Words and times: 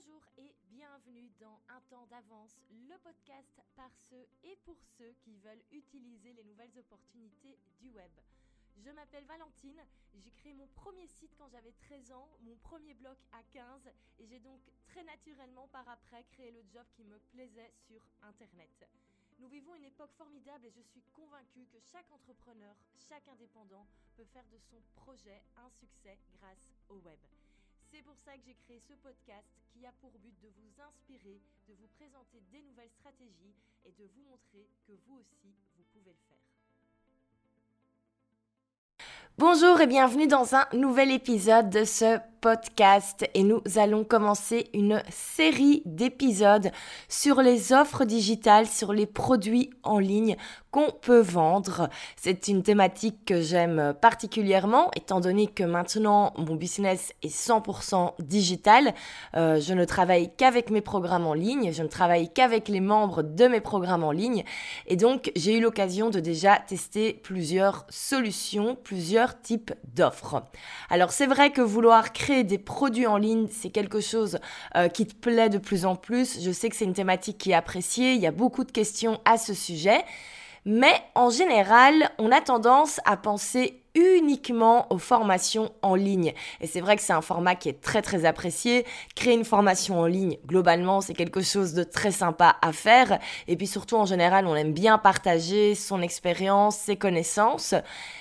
Bonjour 0.00 0.22
et 0.38 0.54
bienvenue 0.70 1.30
dans 1.40 1.60
Un 1.68 1.80
temps 1.90 2.06
d'avance, 2.06 2.56
le 2.70 2.96
podcast 2.98 3.60
par 3.76 3.90
ceux 4.08 4.26
et 4.44 4.56
pour 4.64 4.76
ceux 4.96 5.12
qui 5.20 5.36
veulent 5.36 5.62
utiliser 5.72 6.32
les 6.32 6.44
nouvelles 6.44 6.72
opportunités 6.78 7.58
du 7.80 7.90
web. 7.90 8.10
Je 8.78 8.90
m'appelle 8.92 9.24
Valentine, 9.26 9.82
j'ai 10.14 10.30
créé 10.30 10.54
mon 10.54 10.68
premier 10.68 11.06
site 11.06 11.34
quand 11.36 11.48
j'avais 11.48 11.72
13 11.72 12.12
ans, 12.12 12.28
mon 12.42 12.56
premier 12.56 12.94
blog 12.94 13.16
à 13.32 13.42
15 13.52 13.90
et 14.20 14.26
j'ai 14.26 14.38
donc 14.38 14.60
très 14.86 15.04
naturellement 15.04 15.68
par 15.68 15.86
après 15.86 16.24
créé 16.32 16.50
le 16.50 16.62
job 16.72 16.86
qui 16.96 17.04
me 17.04 17.18
plaisait 17.32 17.72
sur 17.86 18.00
Internet. 18.22 18.88
Nous 19.38 19.48
vivons 19.48 19.74
une 19.74 19.84
époque 19.84 20.12
formidable 20.16 20.64
et 20.64 20.70
je 20.70 20.82
suis 20.82 21.02
convaincue 21.12 21.66
que 21.66 21.80
chaque 21.92 22.10
entrepreneur, 22.10 22.74
chaque 22.96 23.28
indépendant 23.28 23.86
peut 24.16 24.24
faire 24.24 24.48
de 24.50 24.58
son 24.70 24.80
projet 24.94 25.42
un 25.58 25.68
succès 25.68 26.16
grâce 26.38 26.70
au 26.88 26.96
web. 27.00 27.18
C'est 27.90 28.02
pour 28.02 28.14
ça 28.24 28.32
que 28.34 28.40
j'ai 28.46 28.54
créé 28.54 28.78
ce 28.78 28.94
podcast 28.94 29.46
qui 29.72 29.84
a 29.84 29.90
pour 30.00 30.10
but 30.22 30.34
de 30.40 30.48
vous 30.48 30.80
inspirer, 30.80 31.40
de 31.68 31.74
vous 31.74 31.88
présenter 31.98 32.40
des 32.52 32.62
nouvelles 32.62 32.90
stratégies 33.00 33.54
et 33.84 33.90
de 33.90 34.08
vous 34.14 34.22
montrer 34.30 34.68
que 34.86 34.92
vous 35.06 35.18
aussi, 35.18 35.52
vous 35.76 35.84
pouvez 35.92 36.12
le 36.12 36.22
faire. 36.28 36.38
Bonjour 39.36 39.80
et 39.80 39.86
bienvenue 39.88 40.28
dans 40.28 40.54
un 40.54 40.68
nouvel 40.72 41.10
épisode 41.10 41.70
de 41.70 41.84
ce 41.84 42.18
podcast 42.40 43.28
et 43.34 43.42
nous 43.42 43.62
allons 43.76 44.04
commencer 44.04 44.68
une 44.72 45.02
série 45.10 45.82
d'épisodes 45.84 46.70
sur 47.08 47.42
les 47.42 47.72
offres 47.72 48.04
digitales, 48.04 48.66
sur 48.66 48.92
les 48.92 49.06
produits 49.06 49.70
en 49.82 49.98
ligne 49.98 50.36
qu'on 50.70 50.90
peut 50.90 51.20
vendre. 51.20 51.88
C'est 52.16 52.48
une 52.48 52.62
thématique 52.62 53.24
que 53.26 53.40
j'aime 53.40 53.94
particulièrement 54.00 54.90
étant 54.96 55.20
donné 55.20 55.48
que 55.48 55.64
maintenant 55.64 56.32
mon 56.38 56.54
business 56.54 57.12
est 57.22 57.34
100% 57.34 58.12
digital. 58.20 58.94
Euh, 59.36 59.60
je 59.60 59.74
ne 59.74 59.84
travaille 59.84 60.30
qu'avec 60.36 60.70
mes 60.70 60.80
programmes 60.80 61.26
en 61.26 61.34
ligne, 61.34 61.72
je 61.72 61.82
ne 61.82 61.88
travaille 61.88 62.32
qu'avec 62.32 62.68
les 62.68 62.80
membres 62.80 63.22
de 63.22 63.48
mes 63.48 63.60
programmes 63.60 64.04
en 64.04 64.12
ligne 64.12 64.44
et 64.86 64.96
donc 64.96 65.32
j'ai 65.36 65.58
eu 65.58 65.60
l'occasion 65.60 66.10
de 66.10 66.20
déjà 66.20 66.56
tester 66.56 67.12
plusieurs 67.14 67.84
solutions, 67.88 68.76
plusieurs 68.82 69.40
types 69.40 69.74
d'offres. 69.94 70.42
Alors 70.88 71.10
c'est 71.10 71.26
vrai 71.26 71.50
que 71.50 71.60
vouloir 71.60 72.12
créer 72.12 72.29
des 72.44 72.58
produits 72.58 73.06
en 73.06 73.16
ligne, 73.16 73.46
c'est 73.50 73.70
quelque 73.70 74.00
chose 74.00 74.38
euh, 74.76 74.88
qui 74.88 75.06
te 75.06 75.14
plaît 75.14 75.48
de 75.48 75.58
plus 75.58 75.84
en 75.84 75.96
plus. 75.96 76.40
Je 76.42 76.50
sais 76.50 76.68
que 76.68 76.76
c'est 76.76 76.84
une 76.84 76.94
thématique 76.94 77.38
qui 77.38 77.50
est 77.50 77.54
appréciée, 77.54 78.12
il 78.14 78.20
y 78.20 78.26
a 78.26 78.32
beaucoup 78.32 78.64
de 78.64 78.72
questions 78.72 79.20
à 79.24 79.36
ce 79.38 79.54
sujet. 79.54 80.04
Mais 80.66 80.92
en 81.14 81.30
général, 81.30 82.10
on 82.18 82.30
a 82.30 82.40
tendance 82.40 83.00
à 83.06 83.16
penser 83.16 83.80
uniquement 83.94 84.86
aux 84.92 84.98
formations 84.98 85.72
en 85.82 85.94
ligne. 85.94 86.32
Et 86.60 86.66
c'est 86.66 86.80
vrai 86.80 86.96
que 86.96 87.02
c'est 87.02 87.12
un 87.12 87.22
format 87.22 87.54
qui 87.54 87.68
est 87.68 87.80
très 87.80 88.02
très 88.02 88.24
apprécié. 88.24 88.86
Créer 89.16 89.34
une 89.34 89.44
formation 89.44 90.00
en 90.00 90.06
ligne, 90.06 90.36
globalement, 90.46 91.00
c'est 91.00 91.14
quelque 91.14 91.40
chose 91.40 91.72
de 91.72 91.82
très 91.82 92.12
sympa 92.12 92.56
à 92.62 92.72
faire. 92.72 93.18
Et 93.48 93.56
puis 93.56 93.66
surtout, 93.66 93.96
en 93.96 94.04
général, 94.04 94.46
on 94.46 94.54
aime 94.54 94.72
bien 94.72 94.98
partager 94.98 95.74
son 95.74 96.02
expérience, 96.02 96.76
ses 96.76 96.96
connaissances. 96.96 97.74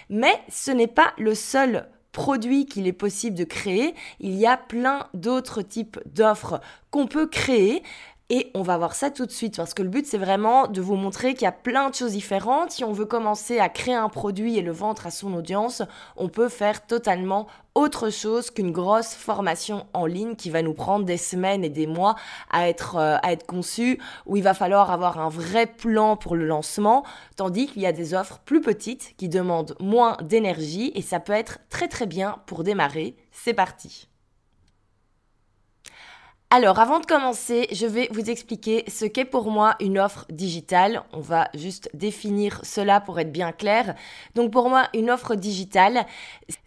Mais 0.09 0.33
ce 0.49 0.71
n'est 0.71 0.87
pas 0.87 1.13
le 1.17 1.35
seul 1.35 1.87
produits 2.11 2.65
qu'il 2.65 2.88
est 2.88 2.93
possible 2.93 3.38
de 3.38 3.43
créer, 3.43 3.95
il 4.19 4.35
y 4.35 4.45
a 4.45 4.57
plein 4.57 5.07
d'autres 5.13 5.61
types 5.61 5.99
d'offres 6.05 6.61
qu'on 6.91 7.07
peut 7.07 7.27
créer. 7.27 7.83
Et 8.31 8.52
on 8.53 8.61
va 8.61 8.77
voir 8.77 8.94
ça 8.94 9.09
tout 9.09 9.25
de 9.25 9.31
suite 9.31 9.58
parce 9.58 9.73
que 9.73 9.81
le 9.81 9.89
but 9.89 10.05
c'est 10.05 10.19
vraiment 10.19 10.67
de 10.67 10.81
vous 10.81 10.95
montrer 10.95 11.33
qu'il 11.33 11.44
y 11.44 11.47
a 11.47 11.52
plein 11.52 11.89
de 11.89 11.95
choses 11.95 12.11
différentes. 12.11 12.69
Si 12.69 12.83
on 12.83 12.91
veut 12.91 13.08
commencer 13.08 13.58
à 13.58 13.69
créer 13.69 13.95
un 13.95 14.08
produit 14.08 14.55
et 14.55 14.61
le 14.61 14.71
vendre 14.71 15.08
à 15.08 15.09
son 15.09 15.33
audience, 15.33 15.81
on 16.16 16.30
peut 16.30 16.47
faire 16.47 16.86
totalement 16.86 17.47
autre 17.73 18.11
chose 18.11 18.52
qu'une 18.52 18.71
grosse 18.71 19.16
formation 19.16 19.88
en 19.94 20.05
ligne 20.05 20.36
qui 20.36 20.52
va 20.52 20.61
nous 20.61 20.75
prendre 20.75 21.05
des 21.05 21.17
semaines 21.17 21.63
et 21.63 21.69
des 21.69 21.88
mois 21.88 22.16
à 22.52 22.69
être, 22.69 22.97
euh, 22.97 23.17
à 23.23 23.31
être 23.31 23.47
conçue, 23.47 23.99
où 24.27 24.38
il 24.38 24.43
va 24.43 24.53
falloir 24.53 24.91
avoir 24.91 25.19
un 25.19 25.30
vrai 25.30 25.65
plan 25.65 26.15
pour 26.15 26.36
le 26.36 26.45
lancement, 26.45 27.04
tandis 27.36 27.65
qu'il 27.65 27.81
y 27.81 27.87
a 27.87 27.93
des 27.93 28.14
offres 28.14 28.39
plus 28.45 28.61
petites 28.61 29.15
qui 29.17 29.27
demandent 29.27 29.75
moins 29.80 30.17
d'énergie 30.21 30.92
et 30.93 31.02
ça 31.02 31.20
peut 31.20 31.33
être 31.33 31.59
très 31.70 31.87
très 31.87 32.05
bien 32.05 32.37
pour 32.45 32.64
démarrer. 32.64 33.15
C'est 33.31 33.55
parti. 33.55 34.08
Alors, 36.52 36.80
avant 36.80 36.99
de 36.99 37.05
commencer, 37.05 37.67
je 37.71 37.86
vais 37.86 38.10
vous 38.11 38.32
expliquer 38.32 38.83
ce 38.87 39.05
qu'est 39.05 39.23
pour 39.23 39.52
moi 39.52 39.76
une 39.80 39.99
offre 39.99 40.26
digitale. 40.32 41.04
On 41.14 41.20
va 41.20 41.48
juste 41.54 41.92
définir 41.93 42.60
cela 42.64 42.99
pour 42.99 43.20
être 43.20 43.32
bien 43.32 43.52
clair. 43.52 43.93
Donc, 44.33 44.52
pour 44.52 44.67
moi, 44.67 44.87
une 44.95 45.11
offre 45.11 45.36
digitale, 45.36 46.08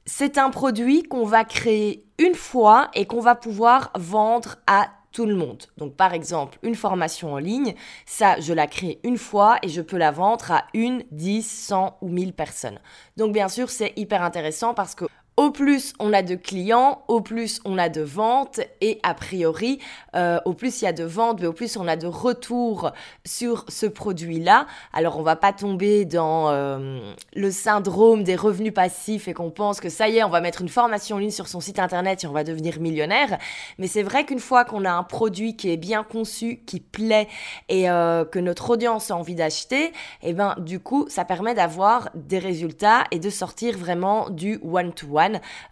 c'est 0.06 0.38
un 0.38 0.50
produit 0.50 1.02
qu'on 1.02 1.24
va 1.24 1.44
créer 1.44 2.04
une 2.20 2.36
fois 2.36 2.92
et 2.94 3.06
qu'on 3.06 3.18
va 3.18 3.34
pouvoir 3.34 3.90
vendre 3.96 4.54
à 4.68 4.88
tout 5.10 5.26
le 5.26 5.34
monde. 5.34 5.64
Donc 5.76 5.94
par 5.94 6.14
exemple, 6.14 6.58
une 6.62 6.74
formation 6.74 7.34
en 7.34 7.38
ligne, 7.38 7.74
ça 8.06 8.40
je 8.40 8.54
la 8.54 8.66
crée 8.66 8.98
une 9.04 9.18
fois 9.18 9.58
et 9.62 9.68
je 9.68 9.82
peux 9.82 9.98
la 9.98 10.10
vendre 10.10 10.50
à 10.50 10.64
une, 10.72 11.04
dix, 11.10 11.42
cent 11.42 11.98
ou 12.00 12.08
mille 12.08 12.32
personnes. 12.32 12.80
Donc 13.18 13.32
bien 13.32 13.48
sûr, 13.48 13.68
c'est 13.68 13.92
hyper 13.96 14.22
intéressant 14.22 14.72
parce 14.72 14.94
que 14.94 15.04
au 15.36 15.50
plus 15.50 15.94
on 15.98 16.12
a 16.12 16.22
de 16.22 16.34
clients, 16.34 17.02
au 17.08 17.20
plus 17.20 17.60
on 17.64 17.78
a 17.78 17.88
de 17.88 18.02
ventes 18.02 18.60
et 18.80 19.00
a 19.02 19.14
priori, 19.14 19.78
euh, 20.14 20.38
au 20.44 20.52
plus 20.52 20.82
il 20.82 20.84
y 20.84 20.88
a 20.88 20.92
de 20.92 21.04
ventes, 21.04 21.40
mais 21.40 21.46
au 21.46 21.54
plus 21.54 21.76
on 21.76 21.88
a 21.88 21.96
de 21.96 22.06
retours 22.06 22.92
sur 23.24 23.64
ce 23.68 23.86
produit-là. 23.86 24.66
Alors 24.92 25.18
on 25.18 25.22
va 25.22 25.36
pas 25.36 25.52
tomber 25.52 26.04
dans 26.04 26.50
euh, 26.50 27.14
le 27.34 27.50
syndrome 27.50 28.24
des 28.24 28.36
revenus 28.36 28.74
passifs 28.74 29.26
et 29.26 29.32
qu'on 29.32 29.50
pense 29.50 29.80
que 29.80 29.88
ça 29.88 30.08
y 30.08 30.18
est, 30.18 30.24
on 30.24 30.28
va 30.28 30.42
mettre 30.42 30.60
une 30.60 30.68
formation 30.68 31.16
en 31.16 31.18
ligne 31.18 31.30
sur 31.30 31.48
son 31.48 31.60
site 31.60 31.78
internet 31.78 32.24
et 32.24 32.26
on 32.26 32.32
va 32.32 32.44
devenir 32.44 32.78
millionnaire. 32.78 33.38
Mais 33.78 33.86
c'est 33.86 34.02
vrai 34.02 34.24
qu'une 34.24 34.38
fois 34.38 34.64
qu'on 34.66 34.84
a 34.84 34.92
un 34.92 35.02
produit 35.02 35.56
qui 35.56 35.70
est 35.70 35.78
bien 35.78 36.04
conçu, 36.04 36.60
qui 36.66 36.80
plaît 36.80 37.28
et 37.70 37.88
euh, 37.88 38.26
que 38.26 38.38
notre 38.38 38.70
audience 38.70 39.10
a 39.10 39.16
envie 39.16 39.34
d'acheter, 39.34 39.86
et 39.86 39.92
eh 40.22 40.32
ben 40.34 40.56
du 40.58 40.78
coup 40.78 41.06
ça 41.08 41.24
permet 41.24 41.54
d'avoir 41.54 42.10
des 42.14 42.38
résultats 42.38 43.04
et 43.10 43.18
de 43.18 43.30
sortir 43.30 43.78
vraiment 43.78 44.28
du 44.28 44.60
one-to-one. 44.62 45.21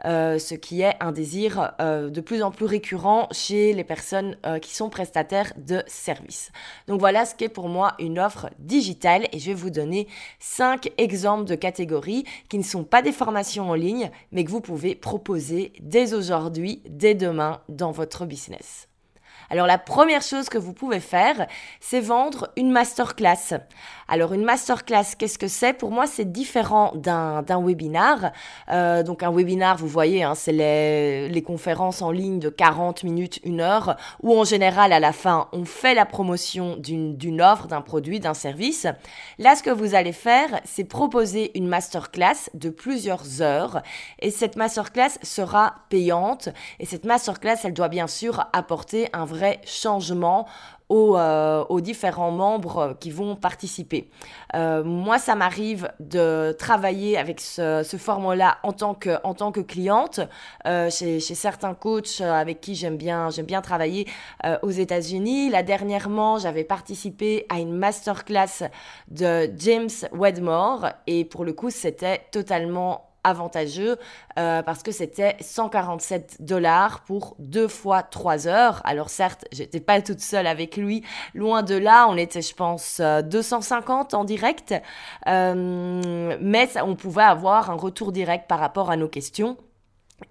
Euh, 0.04 0.38
ce 0.38 0.54
qui 0.54 0.82
est 0.82 0.94
un 1.00 1.12
désir 1.12 1.72
euh, 1.80 2.10
de 2.10 2.20
plus 2.20 2.42
en 2.42 2.50
plus 2.50 2.66
récurrent 2.66 3.28
chez 3.32 3.72
les 3.72 3.84
personnes 3.84 4.36
euh, 4.46 4.58
qui 4.58 4.74
sont 4.74 4.90
prestataires 4.90 5.52
de 5.56 5.82
services. 5.86 6.52
Donc 6.88 7.00
voilà 7.00 7.24
ce 7.24 7.34
qu'est 7.34 7.48
pour 7.48 7.68
moi 7.68 7.94
une 7.98 8.18
offre 8.18 8.50
digitale 8.58 9.26
et 9.32 9.38
je 9.38 9.46
vais 9.46 9.54
vous 9.54 9.70
donner 9.70 10.08
cinq 10.38 10.90
exemples 10.98 11.44
de 11.44 11.54
catégories 11.54 12.24
qui 12.48 12.58
ne 12.58 12.64
sont 12.64 12.84
pas 12.84 13.02
des 13.02 13.12
formations 13.12 13.70
en 13.70 13.74
ligne, 13.74 14.10
mais 14.32 14.44
que 14.44 14.50
vous 14.50 14.60
pouvez 14.60 14.94
proposer 14.94 15.72
dès 15.80 16.14
aujourd'hui, 16.14 16.82
dès 16.88 17.14
demain 17.14 17.60
dans 17.68 17.90
votre 17.90 18.26
business. 18.26 18.88
Alors 19.50 19.66
la 19.66 19.78
première 19.78 20.22
chose 20.22 20.48
que 20.48 20.58
vous 20.58 20.72
pouvez 20.72 21.00
faire, 21.00 21.48
c'est 21.80 22.00
vendre 22.00 22.50
une 22.56 22.70
masterclass. 22.70 23.58
Alors 24.12 24.32
une 24.32 24.42
masterclass, 24.42 25.14
qu'est-ce 25.16 25.38
que 25.38 25.46
c'est? 25.46 25.72
Pour 25.72 25.92
moi, 25.92 26.08
c'est 26.08 26.32
différent 26.32 26.90
d'un, 26.96 27.44
webinar. 27.64 28.32
Euh, 28.68 29.04
donc 29.04 29.22
un 29.22 29.30
webinar, 29.30 29.76
vous 29.76 29.86
voyez, 29.86 30.24
hein, 30.24 30.34
c'est 30.34 30.50
les, 30.50 31.28
les 31.28 31.42
conférences 31.42 32.02
en 32.02 32.10
ligne 32.10 32.40
de 32.40 32.48
40 32.48 33.04
minutes, 33.04 33.38
une 33.44 33.60
heure, 33.60 33.96
où 34.20 34.36
en 34.36 34.42
général, 34.42 34.92
à 34.92 34.98
la 34.98 35.12
fin, 35.12 35.46
on 35.52 35.64
fait 35.64 35.94
la 35.94 36.06
promotion 36.06 36.76
d'une 36.76 37.40
offre, 37.40 37.68
d'un 37.68 37.82
produit, 37.82 38.18
d'un 38.18 38.34
service. 38.34 38.88
Là, 39.38 39.54
ce 39.54 39.62
que 39.62 39.70
vous 39.70 39.94
allez 39.94 40.12
faire, 40.12 40.60
c'est 40.64 40.82
proposer 40.82 41.56
une 41.56 41.68
masterclass 41.68 42.50
de 42.54 42.68
plusieurs 42.68 43.42
heures. 43.42 43.80
Et 44.18 44.32
cette 44.32 44.56
masterclass 44.56 45.20
sera 45.22 45.76
payante. 45.88 46.48
Et 46.80 46.84
cette 46.84 47.04
masterclass, 47.04 47.58
elle 47.62 47.74
doit 47.74 47.88
bien 47.88 48.08
sûr 48.08 48.44
apporter 48.52 49.08
un 49.12 49.24
vrai 49.24 49.60
changement 49.64 50.48
euh, 50.90 51.64
aux, 51.68 51.80
différents 51.80 52.32
membres 52.32 52.96
qui 52.98 53.10
vont 53.10 53.36
participer. 53.36 54.10
Euh, 54.54 54.82
moi, 54.82 55.18
ça 55.18 55.36
m'arrive 55.36 55.90
de 56.00 56.52
travailler 56.58 57.16
avec 57.16 57.40
ce, 57.40 57.84
format-là 57.96 58.58
en 58.64 58.72
tant 58.72 58.94
que 58.94 59.60
cliente 59.60 60.20
euh, 60.66 60.90
chez, 60.90 61.20
certains 61.20 61.74
coachs 61.74 62.20
avec 62.20 62.60
qui 62.60 62.74
j'aime 62.74 62.96
bien 62.96 63.28
bien 63.44 63.62
travailler 63.62 64.06
aux 64.62 64.70
États-Unis. 64.70 65.48
Là 65.50 65.62
dernièrement, 65.62 66.38
j'avais 66.38 66.64
participé 66.64 67.46
à 67.48 67.60
une 67.60 67.72
masterclass 67.72 68.68
de 69.10 69.50
James 69.58 69.88
Wedmore 70.12 70.88
et 71.06 71.24
pour 71.24 71.44
le 71.44 71.52
coup, 71.52 71.70
c'était 71.70 72.22
totalement 72.32 73.09
avantageux 73.24 73.96
euh, 74.38 74.62
parce 74.62 74.82
que 74.82 74.92
c'était 74.92 75.36
147 75.40 76.38
dollars 76.40 77.00
pour 77.00 77.36
deux 77.38 77.68
fois 77.68 78.02
trois 78.02 78.46
heures. 78.46 78.80
Alors 78.84 79.10
certes, 79.10 79.44
j'étais 79.52 79.80
pas 79.80 80.00
toute 80.00 80.20
seule 80.20 80.46
avec 80.46 80.76
lui, 80.76 81.02
loin 81.34 81.62
de 81.62 81.74
là, 81.74 82.06
on 82.08 82.16
était 82.16 82.42
je 82.42 82.54
pense 82.54 83.00
250 83.00 84.14
euh, 84.14 84.16
en 84.16 84.24
direct, 84.24 84.74
euh, 85.26 86.36
mais 86.40 86.68
on 86.82 86.96
pouvait 86.96 87.22
avoir 87.22 87.70
un 87.70 87.74
retour 87.74 88.12
direct 88.12 88.46
par 88.48 88.58
rapport 88.58 88.90
à 88.90 88.96
nos 88.96 89.08
questions. 89.08 89.56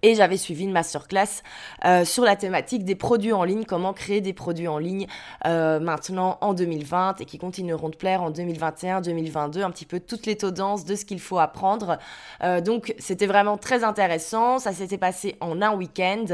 Et 0.01 0.15
j'avais 0.15 0.37
suivi 0.37 0.63
une 0.63 0.71
masterclass 0.71 1.43
euh, 1.85 2.05
sur 2.05 2.23
la 2.23 2.35
thématique 2.35 2.85
des 2.85 2.95
produits 2.95 3.33
en 3.33 3.43
ligne, 3.43 3.65
comment 3.65 3.93
créer 3.93 4.21
des 4.21 4.33
produits 4.33 4.67
en 4.67 4.77
ligne 4.77 5.07
euh, 5.45 5.79
maintenant 5.79 6.37
en 6.41 6.53
2020 6.53 7.19
et 7.19 7.25
qui 7.25 7.37
continueront 7.37 7.89
de 7.89 7.95
plaire 7.95 8.21
en 8.21 8.29
2021, 8.29 9.01
2022, 9.01 9.61
un 9.61 9.71
petit 9.71 9.85
peu 9.85 9.99
toutes 9.99 10.25
les 10.25 10.37
tendances 10.37 10.85
de 10.85 10.95
ce 10.95 11.05
qu'il 11.05 11.19
faut 11.19 11.39
apprendre. 11.39 11.97
Euh, 12.43 12.61
donc 12.61 12.93
c'était 12.97 13.25
vraiment 13.25 13.57
très 13.57 13.83
intéressant. 13.83 14.59
Ça 14.59 14.71
s'était 14.71 14.97
passé 14.97 15.35
en 15.41 15.61
un 15.61 15.75
week-end, 15.75 16.25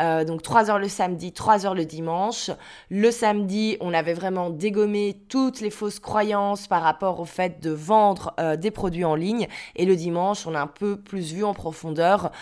euh, 0.00 0.24
donc 0.24 0.42
trois 0.42 0.70
heures 0.70 0.78
le 0.78 0.88
samedi, 0.88 1.32
trois 1.32 1.66
heures 1.66 1.74
le 1.74 1.84
dimanche. 1.84 2.50
Le 2.90 3.10
samedi, 3.10 3.76
on 3.80 3.94
avait 3.94 4.14
vraiment 4.14 4.50
dégommé 4.50 5.16
toutes 5.28 5.60
les 5.60 5.70
fausses 5.70 6.00
croyances 6.00 6.66
par 6.66 6.82
rapport 6.82 7.20
au 7.20 7.24
fait 7.24 7.62
de 7.62 7.70
vendre 7.70 8.34
euh, 8.40 8.56
des 8.56 8.70
produits 8.70 9.04
en 9.04 9.14
ligne. 9.14 9.46
Et 9.76 9.84
le 9.84 9.96
dimanche, 9.96 10.46
on 10.46 10.54
a 10.54 10.60
un 10.60 10.66
peu 10.66 10.96
plus 10.96 11.32
vu 11.32 11.44
en 11.44 11.54
profondeur 11.54 12.32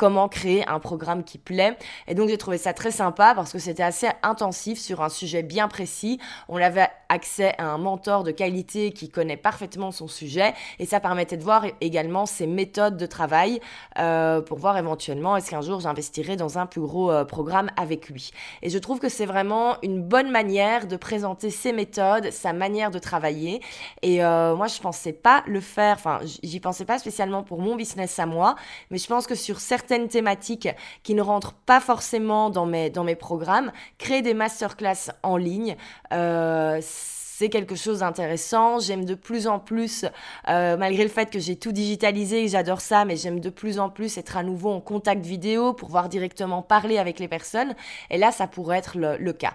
comment 0.00 0.30
créer 0.30 0.66
un 0.66 0.80
programme 0.80 1.24
qui 1.24 1.36
plaît. 1.36 1.76
Et 2.08 2.14
donc 2.14 2.30
j'ai 2.30 2.38
trouvé 2.38 2.56
ça 2.56 2.72
très 2.72 2.90
sympa 2.90 3.34
parce 3.34 3.52
que 3.52 3.58
c'était 3.58 3.82
assez 3.82 4.08
intensif 4.22 4.78
sur 4.78 5.02
un 5.02 5.10
sujet 5.10 5.42
bien 5.42 5.68
précis. 5.68 6.18
On 6.48 6.56
avait 6.56 6.88
accès 7.10 7.52
à 7.58 7.66
un 7.66 7.76
mentor 7.76 8.24
de 8.24 8.30
qualité 8.30 8.92
qui 8.92 9.10
connaît 9.10 9.36
parfaitement 9.36 9.90
son 9.90 10.08
sujet 10.08 10.54
et 10.78 10.86
ça 10.86 11.00
permettait 11.00 11.36
de 11.36 11.42
voir 11.42 11.66
également 11.82 12.24
ses 12.24 12.46
méthodes 12.46 12.96
de 12.96 13.04
travail 13.04 13.60
euh, 13.98 14.40
pour 14.40 14.56
voir 14.58 14.78
éventuellement 14.78 15.36
est-ce 15.36 15.50
qu'un 15.50 15.60
jour 15.60 15.80
j'investirai 15.80 16.36
dans 16.36 16.56
un 16.56 16.64
plus 16.64 16.80
gros 16.80 17.10
euh, 17.10 17.26
programme 17.26 17.68
avec 17.76 18.08
lui. 18.08 18.30
Et 18.62 18.70
je 18.70 18.78
trouve 18.78 19.00
que 19.00 19.10
c'est 19.10 19.26
vraiment 19.26 19.76
une 19.82 20.02
bonne 20.02 20.30
manière 20.30 20.86
de 20.86 20.96
présenter 20.96 21.50
ses 21.50 21.74
méthodes, 21.74 22.30
sa 22.30 22.54
manière 22.54 22.90
de 22.90 22.98
travailler. 22.98 23.60
Et 24.00 24.24
euh, 24.24 24.56
moi, 24.56 24.66
je 24.66 24.80
pensais 24.80 25.12
pas 25.12 25.42
le 25.46 25.60
faire, 25.60 25.96
enfin, 25.96 26.20
j'y 26.42 26.60
pensais 26.60 26.86
pas 26.86 26.98
spécialement 26.98 27.42
pour 27.42 27.60
mon 27.60 27.76
business 27.76 28.18
à 28.18 28.24
moi, 28.24 28.54
mais 28.90 28.96
je 28.96 29.06
pense 29.06 29.26
que 29.26 29.34
sur 29.34 29.60
thématiques 30.08 30.68
qui 31.02 31.14
ne 31.14 31.22
rentrent 31.22 31.54
pas 31.54 31.80
forcément 31.80 32.50
dans 32.50 32.66
mes, 32.66 32.90
dans 32.90 33.04
mes 33.04 33.16
programmes, 33.16 33.72
créer 33.98 34.22
des 34.22 34.34
masterclass 34.34 35.12
en 35.22 35.36
ligne, 35.36 35.76
euh, 36.12 36.80
c'est 36.82 37.48
quelque 37.48 37.74
chose 37.74 38.00
d'intéressant. 38.00 38.80
J'aime 38.80 39.06
de 39.06 39.14
plus 39.14 39.46
en 39.46 39.58
plus, 39.58 40.04
euh, 40.48 40.76
malgré 40.76 41.02
le 41.02 41.08
fait 41.08 41.30
que 41.30 41.38
j'ai 41.38 41.56
tout 41.56 41.72
digitalisé 41.72 42.44
et 42.44 42.48
j'adore 42.48 42.82
ça, 42.82 43.06
mais 43.06 43.16
j'aime 43.16 43.40
de 43.40 43.48
plus 43.48 43.78
en 43.78 43.88
plus 43.88 44.18
être 44.18 44.36
à 44.36 44.42
nouveau 44.42 44.70
en 44.70 44.80
contact 44.80 45.24
vidéo 45.24 45.72
pour 45.72 45.88
voir 45.88 46.10
directement 46.10 46.60
parler 46.60 46.98
avec 46.98 47.18
les 47.18 47.28
personnes. 47.28 47.74
Et 48.10 48.18
là, 48.18 48.30
ça 48.30 48.46
pourrait 48.46 48.76
être 48.76 48.98
le 48.98 49.32
cas. 49.32 49.54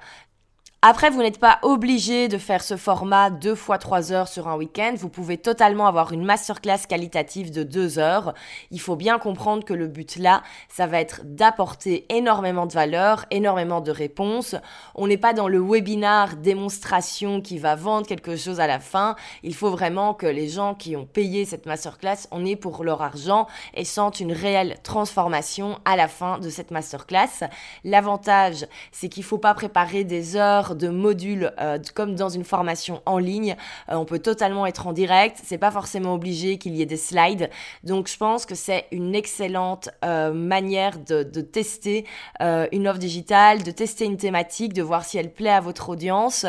Après, 0.88 1.10
vous 1.10 1.24
n'êtes 1.24 1.40
pas 1.40 1.58
obligé 1.64 2.28
de 2.28 2.38
faire 2.38 2.64
ce 2.64 2.78
format 2.78 3.32
deux 3.32 3.56
fois 3.56 3.80
trois 3.80 4.12
heures 4.12 4.28
sur 4.28 4.48
un 4.48 4.56
week-end. 4.56 4.94
Vous 4.96 5.10
pouvez 5.10 5.40
totalement 5.40 5.88
avoir 5.88 6.12
une 6.12 6.24
masterclass 6.24 6.86
qualitative 6.88 7.52
de 7.52 7.64
deux 7.64 7.98
heures. 7.98 8.36
Il 8.70 8.80
faut 8.80 8.96
bien 8.96 9.18
comprendre 9.18 9.66
que 9.66 9.74
le 9.74 9.88
but 9.88 10.18
là, 10.18 10.44
ça 10.70 10.86
va 10.86 11.02
être 11.02 11.22
d'apporter 11.24 12.06
énormément 12.10 12.68
de 12.68 12.74
valeur, 12.74 13.26
énormément 13.32 13.82
de 13.82 13.90
réponses. 13.90 14.56
On 14.94 15.08
n'est 15.08 15.18
pas 15.18 15.34
dans 15.34 15.48
le 15.48 15.60
webinar 15.60 16.36
démonstration 16.36 17.42
qui 17.42 17.58
va 17.58 17.76
vendre 17.76 18.06
quelque 18.06 18.36
chose 18.36 18.60
à 18.60 18.68
la 18.68 18.80
fin. 18.80 19.16
Il 19.42 19.56
faut 19.56 19.72
vraiment 19.72 20.14
que 20.14 20.28
les 20.28 20.50
gens 20.50 20.76
qui 20.76 20.96
ont 20.96 21.08
payé 21.08 21.46
cette 21.46 21.66
masterclass 21.66 22.28
en 22.30 22.46
aient 22.46 22.56
pour 22.56 22.84
leur 22.84 23.02
argent 23.02 23.48
et 23.74 23.86
sentent 23.86 24.20
une 24.20 24.34
réelle 24.34 24.78
transformation 24.84 25.80
à 25.84 25.96
la 25.96 26.08
fin 26.08 26.38
de 26.38 26.50
cette 26.50 26.70
masterclass. 26.70 27.50
L'avantage, 27.84 28.68
c'est 28.92 29.10
qu'il 29.10 29.24
faut 29.24 29.40
pas 29.40 29.56
préparer 29.56 30.04
des 30.04 30.36
heures 30.36 30.65
de 30.74 30.88
modules 30.88 31.54
euh, 31.60 31.78
comme 31.94 32.16
dans 32.16 32.30
une 32.30 32.44
formation 32.44 33.02
en 33.06 33.20
ligne. 33.20 33.56
Euh, 33.90 33.96
on 33.96 34.06
peut 34.06 34.20
totalement 34.20 34.66
être 34.66 34.88
en 34.88 34.94
direct. 34.94 35.40
C'est 35.44 35.58
pas 35.58 35.70
forcément 35.70 36.16
obligé 36.16 36.58
qu'il 36.58 36.76
y 36.76 36.82
ait 36.82 36.88
des 36.88 36.98
slides. 36.98 37.50
Donc 37.84 38.08
je 38.08 38.18
pense 38.18 38.46
que 38.46 38.56
c'est 38.56 38.86
une 38.92 39.14
excellente 39.14 39.90
euh, 40.04 40.34
manière 40.34 40.98
de, 40.98 41.24
tester 41.42 42.06
une 42.40 42.88
offre 42.88 43.00
digitale, 43.00 43.62
de 43.64 43.72
tester 43.72 44.06
une 44.06 44.18
thématique, 44.18 44.74
de 44.74 44.82
voir 44.82 45.04
si 45.04 45.18
elle 45.18 45.32
plaît 45.32 45.50
à 45.50 45.60
votre 45.60 45.90
audience 45.90 46.46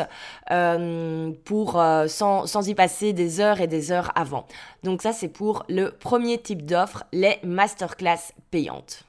pour 1.45 1.71
sans, 2.07 2.45
sans 2.45 2.67
y 2.67 2.73
passer 2.73 3.13
des 3.13 3.39
heures 3.39 3.61
et 3.61 3.67
des 3.67 3.91
heures 3.91 4.11
avant. 4.15 4.47
Donc 4.83 5.01
ça 5.01 5.11
c'est 5.11 5.27
pour 5.27 5.65
le 5.67 5.91
premier 5.91 6.37
type 6.37 6.65
d'offre, 6.65 7.03
les 7.11 7.39
masterclass 7.43 8.33
payantes. 8.49 9.07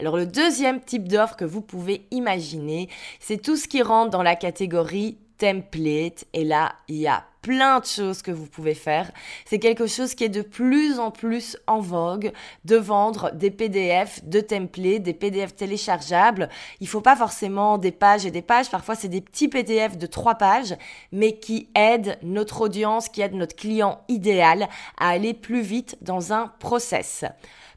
Alors 0.00 0.16
le 0.16 0.24
deuxième 0.24 0.80
type 0.80 1.08
d'offre 1.08 1.36
que 1.36 1.44
vous 1.44 1.60
pouvez 1.60 2.06
imaginer, 2.10 2.88
c'est 3.18 3.36
tout 3.36 3.56
ce 3.56 3.68
qui 3.68 3.82
rentre 3.82 4.08
dans 4.08 4.22
la 4.22 4.34
catégorie 4.34 5.18
template. 5.36 6.24
Et 6.32 6.42
là, 6.42 6.72
il 6.88 6.96
y 6.96 7.06
a 7.06 7.24
plein 7.42 7.80
de 7.80 7.84
choses 7.84 8.22
que 8.22 8.30
vous 8.30 8.46
pouvez 8.46 8.72
faire. 8.72 9.10
C'est 9.44 9.58
quelque 9.58 9.86
chose 9.86 10.14
qui 10.14 10.24
est 10.24 10.30
de 10.30 10.40
plus 10.40 10.98
en 10.98 11.10
plus 11.10 11.58
en 11.66 11.80
vogue 11.80 12.32
de 12.64 12.76
vendre 12.76 13.30
des 13.34 13.50
PDF 13.50 14.24
de 14.24 14.40
templates, 14.40 15.02
des 15.02 15.12
PDF 15.12 15.54
téléchargeables. 15.54 16.48
Il 16.80 16.88
faut 16.88 17.02
pas 17.02 17.16
forcément 17.16 17.76
des 17.76 17.92
pages 17.92 18.24
et 18.24 18.30
des 18.30 18.40
pages. 18.40 18.70
Parfois, 18.70 18.94
c'est 18.94 19.08
des 19.08 19.20
petits 19.20 19.48
PDF 19.48 19.98
de 19.98 20.06
trois 20.06 20.36
pages, 20.36 20.76
mais 21.12 21.38
qui 21.38 21.68
aident 21.74 22.18
notre 22.22 22.62
audience, 22.62 23.10
qui 23.10 23.20
aident 23.20 23.34
notre 23.34 23.56
client 23.56 24.00
idéal 24.08 24.66
à 24.98 25.10
aller 25.10 25.34
plus 25.34 25.60
vite 25.60 25.98
dans 26.00 26.32
un 26.32 26.48
process. 26.58 27.26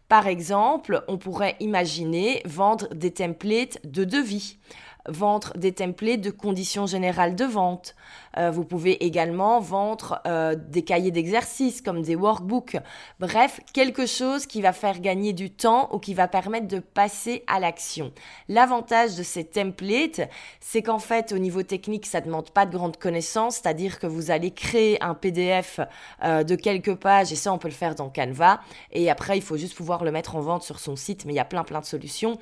Par 0.10 0.28
exemple, 0.28 1.04
on 1.08 1.18
pourrait 1.18 1.56
imaginer 1.60 2.42
vendre 2.46 2.88
des 2.94 3.12
templates 3.12 3.80
de 3.84 4.04
devis 4.04 4.58
vendre 5.08 5.54
des 5.58 5.74
templates 5.74 6.22
de 6.22 6.32
conditions 6.32 6.86
générales 6.86 7.36
de 7.36 7.46
vente. 7.46 7.96
Euh, 8.38 8.51
vous 8.51 8.63
pouvez 8.63 9.06
également 9.06 9.59
vendre 9.59 10.21
euh, 10.25 10.56
des 10.56 10.81
cahiers 10.81 11.12
d'exercice 11.12 11.81
comme 11.81 12.01
des 12.01 12.15
workbooks. 12.15 12.77
Bref, 13.19 13.59
quelque 13.74 14.06
chose 14.06 14.45
qui 14.45 14.62
va 14.62 14.74
faire 14.74 15.00
gagner 15.00 15.33
du 15.33 15.51
temps 15.51 15.89
ou 15.94 16.00
qui 16.00 16.13
va 16.13 16.27
permettre 16.27 16.68
de 16.68 16.80
passer 16.80 17.44
à 17.47 17.59
l'action. 17.59 18.12
L'avantage 18.50 19.15
de 19.15 19.24
ces 19.24 19.44
templates, 19.44 20.21
c'est 20.59 20.81
qu'en 20.81 21.00
fait, 21.00 21.31
au 21.31 21.38
niveau 21.38 21.63
technique, 21.63 22.06
ça 22.06 22.21
ne 22.21 22.25
demande 22.25 22.50
pas 22.50 22.65
de 22.65 22.71
grandes 22.71 22.97
connaissances, 22.97 23.56
c'est-à-dire 23.56 24.00
que 24.00 24.07
vous 24.07 24.31
allez 24.31 24.51
créer 24.51 25.01
un 25.03 25.13
PDF 25.13 25.80
euh, 26.24 26.44
de 26.44 26.56
quelques 26.56 26.95
pages 26.95 27.31
et 27.31 27.35
ça, 27.35 27.53
on 27.53 27.57
peut 27.57 27.68
le 27.68 27.74
faire 27.74 27.95
dans 27.95 28.09
Canva. 28.09 28.62
Et 28.91 29.09
après, 29.09 29.38
il 29.38 29.44
faut 29.44 29.57
juste 29.57 29.75
pouvoir 29.75 30.03
le 30.03 30.12
mettre 30.12 30.35
en 30.35 30.41
vente 30.41 30.63
sur 30.63 30.80
son 30.80 30.95
site, 30.95 31.25
mais 31.25 31.33
il 31.33 31.38
y 31.38 31.39
a 31.39 31.45
plein 31.45 31.63
plein 31.63 31.81
de 31.81 31.85
solutions. 31.85 32.38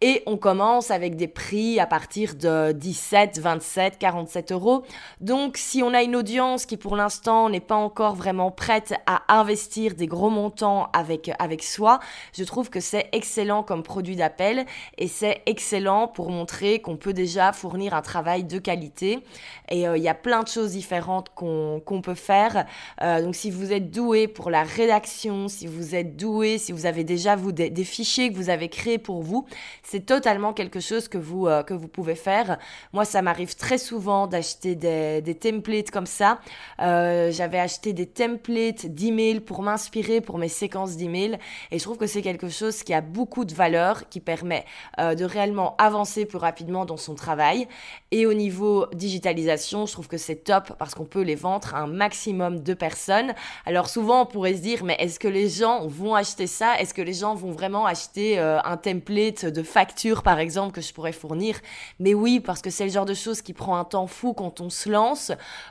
Et 0.00 0.22
on 0.26 0.36
commence 0.36 0.90
avec 0.90 1.16
des 1.16 1.28
prix 1.28 1.78
à 1.78 1.86
partir 1.86 2.34
de 2.34 2.72
17, 2.72 3.38
27, 3.38 3.98
47 3.98 4.52
euros. 4.52 4.82
Donc 5.20 5.35
si 5.54 5.82
on 5.82 5.94
a 5.94 6.02
une 6.02 6.16
audience 6.16 6.66
qui 6.66 6.76
pour 6.76 6.96
l'instant 6.96 7.48
n'est 7.48 7.60
pas 7.60 7.74
encore 7.74 8.14
vraiment 8.14 8.50
prête 8.50 8.94
à 9.06 9.22
investir 9.28 9.94
des 9.94 10.06
gros 10.06 10.30
montants 10.30 10.88
avec, 10.92 11.30
avec 11.38 11.62
soi, 11.62 12.00
je 12.32 12.44
trouve 12.44 12.70
que 12.70 12.80
c'est 12.80 13.08
excellent 13.12 13.62
comme 13.62 13.82
produit 13.82 14.16
d'appel 14.16 14.66
et 14.98 15.08
c'est 15.08 15.42
excellent 15.46 16.08
pour 16.08 16.30
montrer 16.30 16.80
qu'on 16.80 16.96
peut 16.96 17.12
déjà 17.12 17.52
fournir 17.52 17.94
un 17.94 18.02
travail 18.02 18.44
de 18.44 18.58
qualité. 18.58 19.20
Et 19.68 19.88
euh, 19.88 19.96
il 19.96 20.02
y 20.02 20.08
a 20.08 20.14
plein 20.14 20.42
de 20.42 20.48
choses 20.48 20.72
différentes 20.72 21.30
qu'on 21.34 22.00
peut 22.02 22.14
faire. 22.14 22.66
Euh, 23.02 23.22
donc 23.22 23.34
si 23.34 23.50
vous 23.50 23.72
êtes 23.72 23.90
doué 23.90 24.28
pour 24.28 24.50
la 24.50 24.62
rédaction, 24.62 25.48
si 25.48 25.66
vous 25.66 25.94
êtes 25.94 26.16
doué, 26.16 26.58
si 26.58 26.72
vous 26.72 26.86
avez 26.86 27.04
déjà 27.04 27.36
des, 27.36 27.84
fichiers 27.84 28.30
que 28.30 28.36
vous 28.36 28.50
avez 28.50 28.68
créés 28.68 28.98
pour 28.98 29.22
vous, 29.22 29.46
c'est 29.82 30.06
totalement 30.06 30.52
quelque 30.52 30.80
chose 30.80 31.08
que 31.08 31.18
vous, 31.18 31.46
euh, 31.46 31.62
que 31.62 31.74
vous 31.74 31.88
pouvez 31.88 32.14
faire. 32.14 32.58
Moi, 32.92 33.04
ça 33.04 33.22
m'arrive 33.22 33.54
très 33.56 33.78
souvent 33.78 34.26
d'acheter 34.26 34.74
des, 34.74 35.25
des, 35.26 35.34
templates 35.34 35.90
comme 35.90 36.06
ça. 36.06 36.40
Euh, 36.80 37.30
J'avais 37.30 37.58
acheté 37.58 37.92
des 37.92 38.06
templates 38.06 38.86
d'emails 38.86 39.40
pour 39.40 39.62
m'inspirer 39.62 40.20
pour 40.20 40.38
mes 40.38 40.48
séquences 40.48 40.96
d'emails 40.96 41.38
et 41.70 41.78
je 41.78 41.84
trouve 41.84 41.98
que 41.98 42.06
c'est 42.06 42.22
quelque 42.22 42.48
chose 42.48 42.82
qui 42.82 42.94
a 42.94 43.00
beaucoup 43.00 43.44
de 43.44 43.54
valeur, 43.54 44.08
qui 44.08 44.20
permet 44.20 44.64
euh, 44.98 45.14
de 45.14 45.24
réellement 45.24 45.74
avancer 45.78 46.24
plus 46.26 46.38
rapidement 46.38 46.84
dans 46.84 46.96
son 46.96 47.14
travail. 47.14 47.68
Et 48.10 48.26
au 48.26 48.34
niveau 48.34 48.86
digitalisation, 48.94 49.86
je 49.86 49.92
trouve 49.92 50.08
que 50.08 50.18
c'est 50.18 50.44
top 50.44 50.72
parce 50.78 50.94
qu'on 50.94 51.04
peut 51.04 51.22
les 51.22 51.34
vendre 51.34 51.74
à 51.74 51.80
un 51.80 51.86
maximum 51.86 52.60
de 52.62 52.74
personnes. 52.74 53.34
Alors 53.64 53.88
souvent, 53.88 54.22
on 54.22 54.26
pourrait 54.26 54.54
se 54.54 54.62
dire, 54.62 54.84
mais 54.84 54.96
est-ce 54.98 55.18
que 55.18 55.28
les 55.28 55.48
gens 55.48 55.86
vont 55.86 56.14
acheter 56.14 56.46
ça? 56.46 56.78
Est-ce 56.80 56.94
que 56.94 57.02
les 57.02 57.14
gens 57.14 57.34
vont 57.34 57.50
vraiment 57.50 57.86
acheter 57.86 58.38
euh, 58.38 58.58
un 58.64 58.76
template 58.76 59.44
de 59.46 59.62
facture, 59.62 60.22
par 60.22 60.38
exemple, 60.38 60.72
que 60.72 60.80
je 60.80 60.92
pourrais 60.92 61.12
fournir? 61.12 61.60
Mais 61.98 62.14
oui, 62.14 62.40
parce 62.40 62.62
que 62.62 62.70
c'est 62.70 62.84
le 62.84 62.90
genre 62.90 63.04
de 63.04 63.14
choses 63.14 63.42
qui 63.42 63.52
prend 63.52 63.76
un 63.76 63.84
temps 63.84 64.06
fou 64.06 64.32
quand 64.32 64.60
on 64.60 64.70
se 64.70 64.88
lance. 64.88 65.15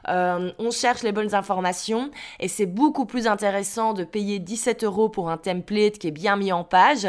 Euh, 0.07 0.51
on 0.59 0.71
cherche 0.71 1.03
les 1.03 1.11
bonnes 1.11 1.33
informations 1.33 2.11
et 2.39 2.47
c'est 2.47 2.65
beaucoup 2.65 3.05
plus 3.05 3.27
intéressant 3.27 3.93
de 3.93 4.03
payer 4.03 4.39
17 4.39 4.83
euros 4.83 5.09
pour 5.09 5.29
un 5.29 5.37
template 5.37 5.97
qui 5.97 6.07
est 6.07 6.11
bien 6.11 6.35
mis 6.35 6.51
en 6.51 6.63
page 6.63 7.07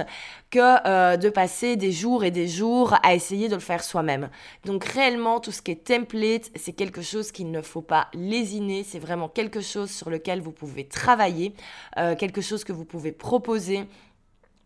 que 0.51 0.87
euh, 0.87 1.17
de 1.17 1.29
passer 1.29 1.77
des 1.77 1.93
jours 1.93 2.25
et 2.25 2.31
des 2.31 2.49
jours 2.49 2.95
à 3.03 3.15
essayer 3.15 3.49
de 3.49 3.55
le 3.55 3.61
faire 3.61 3.83
soi-même. 3.83 4.31
Donc 4.65 4.85
réellement, 4.85 5.41
tout 5.41 5.53
ce 5.53 5.63
qui 5.63 5.73
est 5.73 5.85
template, 5.85 6.51
c'est 6.55 6.73
quelque 6.73 7.03
chose 7.03 7.33
qu'il 7.33 7.51
ne 7.51 7.63
faut 7.63 7.83
pas 7.83 8.09
lésiner. 8.15 8.85
C'est 8.85 8.99
vraiment 8.99 9.29
quelque 9.29 9.61
chose 9.61 9.91
sur 9.91 10.11
lequel 10.11 10.41
vous 10.41 10.53
pouvez 10.53 10.87
travailler, 10.87 11.55
euh, 11.99 12.15
quelque 12.15 12.41
chose 12.41 12.65
que 12.65 12.73
vous 12.73 12.85
pouvez 12.85 13.13
proposer 13.13 13.87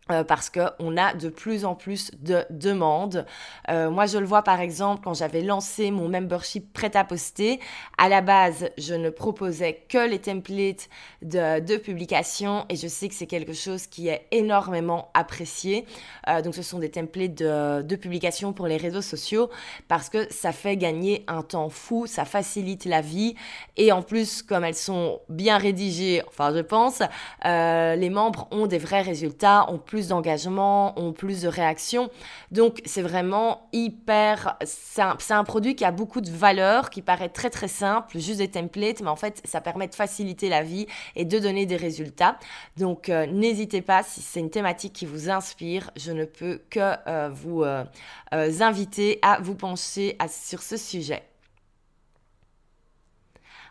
euh, 0.09 0.23
parce 0.23 0.49
qu'on 0.49 0.97
a 0.97 1.13
de 1.13 1.29
plus 1.29 1.63
en 1.63 1.75
plus 1.75 2.09
de 2.21 2.43
demandes. 2.49 3.23
Euh, 3.69 3.91
moi, 3.91 4.07
je 4.07 4.17
le 4.17 4.25
vois 4.25 4.41
par 4.41 4.59
exemple 4.59 5.01
quand 5.03 5.13
j'avais 5.13 5.41
lancé 5.41 5.91
mon 5.91 6.09
membership 6.09 6.73
prêt 6.73 6.97
à 6.97 7.03
poster. 7.03 7.59
À 7.99 8.09
la 8.09 8.21
base, 8.21 8.71
je 8.79 8.95
ne 8.95 9.11
proposais 9.11 9.85
que 9.87 10.09
les 10.09 10.17
templates 10.17 10.89
de, 11.21 11.77
publication 11.77 12.65
et 12.69 12.75
je 12.75 12.87
sais 12.87 13.09
que 13.09 13.13
c'est 13.13 13.27
quelque 13.27 13.53
chose 13.53 13.85
qui 13.85 14.07
est 14.07 14.27
énormément 14.31 15.09
apprécié. 15.13 15.85
Euh, 16.27 16.41
donc, 16.41 16.55
ce 16.55 16.63
sont 16.63 16.79
des 16.79 16.89
templates 16.89 17.35
de, 17.35 17.83
de 17.83 17.95
publication 17.95 18.53
pour 18.53 18.65
les 18.65 18.77
réseaux 18.77 19.03
sociaux 19.03 19.51
parce 19.87 20.09
que 20.09 20.31
ça 20.33 20.51
fait 20.51 20.77
gagner 20.77 21.23
un 21.27 21.43
temps 21.43 21.69
fou, 21.69 22.07
ça 22.07 22.25
facilite 22.25 22.85
la 22.85 23.01
vie 23.01 23.35
et 23.77 23.91
en 23.91 24.01
plus, 24.01 24.41
comme 24.41 24.63
elles 24.63 24.73
sont 24.73 25.19
bien 25.29 25.59
rédigées, 25.59 26.23
enfin, 26.27 26.53
je 26.53 26.61
pense, 26.61 27.03
les 27.45 28.09
membres 28.09 28.47
ont 28.51 28.65
des 28.65 28.79
vrais 28.79 29.01
résultats, 29.03 29.67
plus 29.91 30.07
d'engagement, 30.07 30.97
ont 30.97 31.11
plus 31.11 31.41
de 31.41 31.49
réactions. 31.49 32.09
Donc 32.49 32.81
c'est 32.85 33.01
vraiment 33.01 33.67
hyper... 33.73 34.57
C'est 34.63 35.01
un, 35.33 35.43
produit 35.43 35.75
qui 35.75 35.83
a 35.83 35.91
beaucoup 35.91 36.21
de 36.21 36.29
valeur, 36.29 36.89
qui 36.89 37.01
paraît 37.01 37.27
très 37.27 37.49
très 37.49 37.67
simple, 37.67 38.17
juste 38.17 38.37
des 38.37 38.47
templates, 38.47 39.01
mais 39.01 39.09
en 39.09 39.17
fait 39.17 39.41
ça 39.43 39.59
permet 39.59 39.89
de 39.89 39.95
faciliter 39.95 40.47
la 40.47 40.63
vie 40.63 40.87
et 41.17 41.25
de 41.25 41.37
donner 41.39 41.65
des 41.65 41.75
résultats. 41.75 42.39
Donc 42.77 43.09
euh, 43.09 43.25
n'hésitez 43.25 43.81
pas, 43.81 44.01
si 44.01 44.21
c'est 44.21 44.39
une 44.39 44.49
thématique 44.49 44.93
qui 44.93 45.05
vous 45.05 45.29
inspire, 45.29 45.91
je 45.97 46.13
ne 46.13 46.23
peux 46.23 46.61
que 46.69 46.93
euh, 47.07 47.29
vous 47.29 47.63
euh, 47.63 47.83
inviter 48.31 49.19
à 49.21 49.41
vous 49.41 49.55
pencher 49.55 50.17
sur 50.29 50.61
ce 50.61 50.77
sujet. 50.77 51.21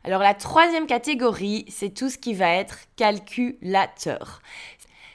Alors 0.04 0.20
la 0.20 0.34
troisième 0.34 0.86
catégorie, 0.86 1.64
c'est 1.68 1.94
tout 1.94 2.10
ce 2.10 2.18
qui 2.18 2.34
va 2.34 2.54
être 2.54 2.78
calculateur. 2.96 4.42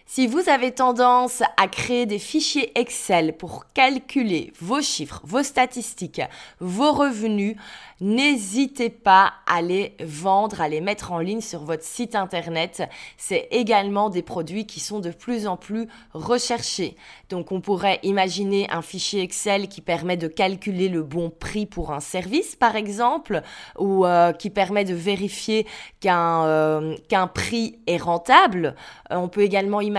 Si 0.07 0.27
vous 0.27 0.49
avez 0.49 0.71
tendance 0.71 1.41
à 1.57 1.67
créer 1.67 2.05
des 2.05 2.19
fichiers 2.19 2.71
Excel 2.79 3.35
pour 3.35 3.65
calculer 3.73 4.53
vos 4.61 4.79
chiffres, 4.79 5.19
vos 5.23 5.41
statistiques, 5.41 6.21
vos 6.59 6.91
revenus, 6.91 7.55
n'hésitez 8.01 8.91
pas 8.91 9.33
à 9.47 9.63
les 9.63 9.97
vendre, 9.99 10.61
à 10.61 10.69
les 10.69 10.79
mettre 10.79 11.11
en 11.11 11.17
ligne 11.17 11.41
sur 11.41 11.63
votre 11.63 11.83
site 11.83 12.13
internet. 12.13 12.83
C'est 13.17 13.47
également 13.49 14.11
des 14.11 14.21
produits 14.21 14.67
qui 14.67 14.79
sont 14.79 14.99
de 14.99 15.09
plus 15.09 15.47
en 15.47 15.57
plus 15.57 15.87
recherchés. 16.13 16.95
Donc 17.29 17.51
on 17.51 17.59
pourrait 17.59 17.99
imaginer 18.03 18.69
un 18.69 18.83
fichier 18.83 19.23
Excel 19.23 19.67
qui 19.67 19.81
permet 19.81 20.17
de 20.17 20.27
calculer 20.27 20.87
le 20.87 21.01
bon 21.01 21.31
prix 21.31 21.65
pour 21.65 21.91
un 21.91 21.99
service 21.99 22.55
par 22.55 22.75
exemple 22.75 23.41
ou 23.79 24.05
euh, 24.05 24.33
qui 24.33 24.51
permet 24.51 24.85
de 24.85 24.93
vérifier 24.93 25.65
qu'un 25.99 26.45
euh, 26.45 26.95
prix 27.33 27.79
est 27.87 27.97
rentable. 27.97 28.75
Euh, 29.11 29.15
on 29.15 29.29
peut 29.29 29.41
également 29.41 29.81
imaginer 29.81 29.94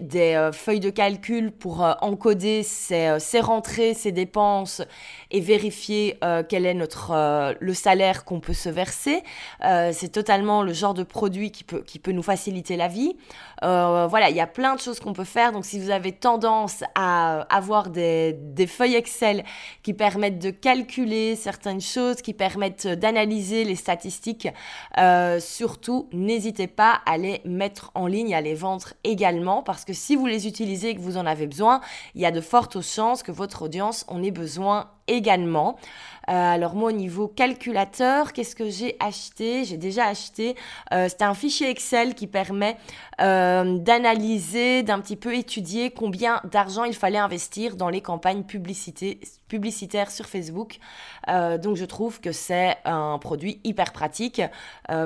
des 0.00 0.50
feuilles 0.52 0.80
de 0.80 0.90
calcul 0.90 1.50
pour 1.50 1.80
encoder 2.00 2.62
ses, 2.62 3.18
ses 3.18 3.40
rentrées, 3.40 3.94
ses 3.94 4.12
dépenses 4.12 4.82
et 5.30 5.40
vérifier 5.40 6.18
quel 6.48 6.66
est 6.66 6.74
notre 6.74 7.12
euh, 7.26 7.54
le 7.60 7.74
salaire 7.74 8.24
qu'on 8.24 8.40
peut 8.40 8.52
se 8.52 8.68
verser. 8.68 9.22
Euh, 9.64 9.90
c'est 9.92 10.08
totalement 10.08 10.62
le 10.62 10.72
genre 10.72 10.94
de 10.94 11.02
produit 11.02 11.50
qui 11.50 11.64
peut, 11.64 11.82
qui 11.82 11.98
peut 11.98 12.12
nous 12.12 12.22
faciliter 12.22 12.76
la 12.76 12.88
vie. 12.88 13.16
Euh, 13.64 14.06
voilà, 14.08 14.30
il 14.30 14.36
y 14.36 14.40
a 14.40 14.46
plein 14.46 14.74
de 14.74 14.80
choses 14.80 15.00
qu'on 15.00 15.12
peut 15.12 15.24
faire. 15.24 15.52
Donc 15.52 15.64
si 15.64 15.78
vous 15.78 15.90
avez 15.90 16.12
tendance 16.12 16.84
à 16.94 17.40
avoir 17.54 17.90
des, 17.90 18.34
des 18.34 18.66
feuilles 18.66 18.94
Excel 18.96 19.44
qui 19.82 19.94
permettent 19.94 20.38
de 20.38 20.50
calculer 20.50 21.36
certaines 21.36 21.80
choses, 21.80 22.22
qui 22.22 22.34
permettent 22.34 22.86
d'analyser 22.86 23.64
les 23.64 23.76
statistiques, 23.76 24.48
surtout 25.38 26.08
n'hésitez 26.12 26.66
pas 26.66 27.00
à 27.06 27.16
les 27.18 27.40
mettre 27.44 27.90
en 27.94 28.06
ligne, 28.06 28.34
à 28.34 28.40
les 28.40 28.54
vendre 28.54 28.94
également, 29.04 29.62
parce 29.62 29.84
que 29.84 29.92
si 29.92 30.16
vous 30.16 30.26
les 30.26 30.46
utilisez 30.46 30.90
et 30.90 30.94
que 30.94 31.00
vous 31.00 31.16
en 31.16 31.26
avez 31.26 31.46
besoin, 31.46 31.80
il 32.14 32.20
y 32.20 32.26
a 32.26 32.30
de 32.30 32.40
fortes 32.40 32.80
chances 32.80 33.22
que 33.22 33.32
votre 33.32 33.62
audience 33.62 34.04
en 34.08 34.22
ait 34.22 34.30
besoin 34.30 34.90
également. 35.06 35.76
Euh, 36.28 36.32
alors 36.32 36.74
moi 36.74 36.90
au 36.90 36.92
niveau 36.92 37.28
calculateur, 37.28 38.32
qu'est-ce 38.32 38.56
que 38.56 38.68
j'ai 38.68 38.96
acheté? 38.98 39.64
J'ai 39.64 39.76
déjà 39.76 40.06
acheté, 40.06 40.56
euh, 40.92 41.08
c'était 41.08 41.24
un 41.24 41.34
fichier 41.34 41.70
Excel 41.70 42.14
qui 42.14 42.26
permet 42.26 42.76
euh, 43.20 43.78
d'analyser, 43.78 44.82
d'un 44.82 44.98
petit 45.00 45.16
peu 45.16 45.34
étudier 45.34 45.90
combien 45.90 46.40
d'argent 46.50 46.84
il 46.84 46.94
fallait 46.94 47.18
investir 47.18 47.76
dans 47.76 47.88
les 47.88 48.00
campagnes 48.00 48.42
publicité, 48.42 49.20
publicitaires 49.48 50.10
sur 50.10 50.26
Facebook. 50.26 50.78
donc 51.28 51.76
je 51.76 51.84
trouve 51.84 52.20
que 52.20 52.32
c'est 52.32 52.76
un 52.84 53.18
produit 53.18 53.60
hyper 53.64 53.92
pratique. 53.92 54.42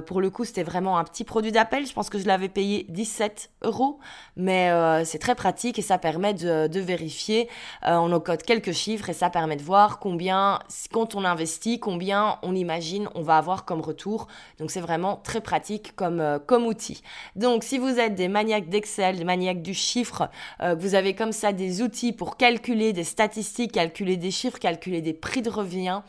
pour 0.06 0.20
le 0.20 0.30
coup 0.30 0.44
c'était 0.44 0.62
vraiment 0.62 0.98
un 0.98 1.04
petit 1.04 1.24
produit 1.24 1.52
d'appel, 1.52 1.86
je 1.86 1.92
pense 1.92 2.10
que 2.10 2.18
je 2.18 2.26
l'avais 2.26 2.48
payé 2.48 2.86
17 2.88 3.50
euros, 3.62 3.98
mais 4.36 4.70
c'est 5.04 5.18
très 5.18 5.34
pratique 5.34 5.78
et 5.78 5.82
ça 5.82 5.98
permet 5.98 6.34
de, 6.34 6.80
vérifier. 6.80 7.48
on 7.82 8.12
encode 8.12 8.42
quelques 8.42 8.72
chiffres 8.72 9.10
et 9.10 9.14
ça 9.14 9.30
permet 9.30 9.56
de 9.56 9.62
voir 9.62 9.98
combien, 9.98 10.60
quand 10.92 11.14
on 11.14 11.24
investit, 11.24 11.78
combien 11.78 12.38
on 12.42 12.54
imagine 12.54 13.08
on 13.14 13.22
va 13.22 13.36
avoir 13.36 13.64
comme 13.64 13.80
retour. 13.80 14.26
Donc 14.58 14.70
c'est 14.70 14.80
vraiment 14.80 15.16
très 15.16 15.40
pratique 15.40 15.94
comme, 15.96 16.20
euh, 16.20 16.38
comme 16.38 16.66
outil. 16.66 17.02
Donc 17.36 17.64
si 17.64 17.78
vous 17.78 17.98
êtes 17.98 18.14
des 18.14 18.28
maniaques 18.28 18.68
d'Excel, 18.68 19.18
des 19.18 19.24
maniaques 19.24 19.62
du 19.62 19.74
chiffre, 19.74 20.30
euh, 20.62 20.74
vous 20.74 20.94
avez 20.94 21.14
comme 21.14 21.32
ça 21.32 21.52
des 21.52 21.82
outils 21.82 22.12
pour 22.12 22.36
calculer 22.36 22.92
des 22.92 23.04
statistiques, 23.04 23.72
calculer 23.72 24.16
des 24.30 24.36
chiffres, 24.36 24.58
calculer 24.58 25.02
des 25.02 25.12
prix 25.12 25.42
de 25.42 25.50
revient, 25.50 26.02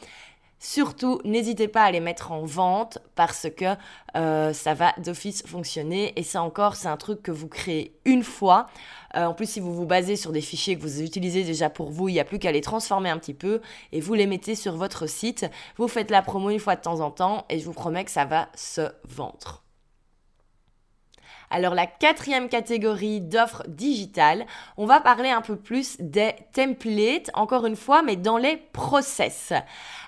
Surtout, 0.64 1.20
n'hésitez 1.26 1.68
pas 1.68 1.82
à 1.82 1.92
les 1.92 2.00
mettre 2.00 2.32
en 2.32 2.46
vente 2.46 3.00
parce 3.16 3.48
que 3.50 3.66
euh, 4.16 4.54
ça 4.54 4.76
va 4.76 4.94
d'office 5.00 5.42
fonctionner. 5.48 6.14
Et 6.18 6.22
ça 6.22 6.44
encore, 6.44 6.76
c'est 6.76 6.88
un 6.88 6.98
truc 6.98 7.24
que 7.24 7.32
vous 7.32 7.48
créez 7.48 7.96
une 8.06 8.22
fois. 8.22 8.68
Euh, 9.16 9.26
en 9.26 9.34
plus, 9.34 9.50
si 9.50 9.60
vous 9.60 9.74
vous 9.74 9.88
basez 9.88 10.16
sur 10.16 10.32
des 10.32 10.40
fichiers 10.40 10.78
que 10.78 10.84
vous 10.84 11.02
utilisez 11.02 11.44
déjà 11.44 11.72
pour 11.72 11.90
vous, 11.90 12.10
il 12.10 12.14
n'y 12.14 12.20
a 12.20 12.26
plus 12.26 12.38
qu'à 12.38 12.52
les 12.52 12.62
transformer 12.62 13.10
un 13.10 13.18
petit 13.18 13.34
peu 13.34 13.60
et 13.92 14.02
vous 14.02 14.14
les 14.14 14.28
mettez 14.28 14.54
sur 14.54 14.78
votre 14.78 15.08
site. 15.08 15.50
Vous 15.78 15.88
faites 15.88 16.12
la 16.12 16.22
promo 16.22 16.52
une 16.52 16.60
fois 16.60 16.76
de 16.76 16.82
temps 16.82 17.00
en 17.00 17.10
temps 17.10 17.44
et 17.50 17.58
je 17.58 17.66
vous 17.66 17.74
promets 17.74 18.06
que 18.06 18.12
ça 18.12 18.26
va 18.26 18.48
se 18.54 18.82
vendre. 19.06 19.64
Alors 21.54 21.76
la 21.76 21.86
quatrième 21.86 22.48
catégorie 22.48 23.20
d'offres 23.20 23.64
digitales, 23.68 24.46
on 24.78 24.86
va 24.86 25.02
parler 25.02 25.30
un 25.30 25.42
peu 25.42 25.58
plus 25.58 25.98
des 26.00 26.34
templates, 26.54 27.30
encore 27.34 27.66
une 27.66 27.76
fois, 27.76 28.04
mais 28.04 28.16
dans 28.16 28.38
les 28.38 28.56
process. 28.56 29.52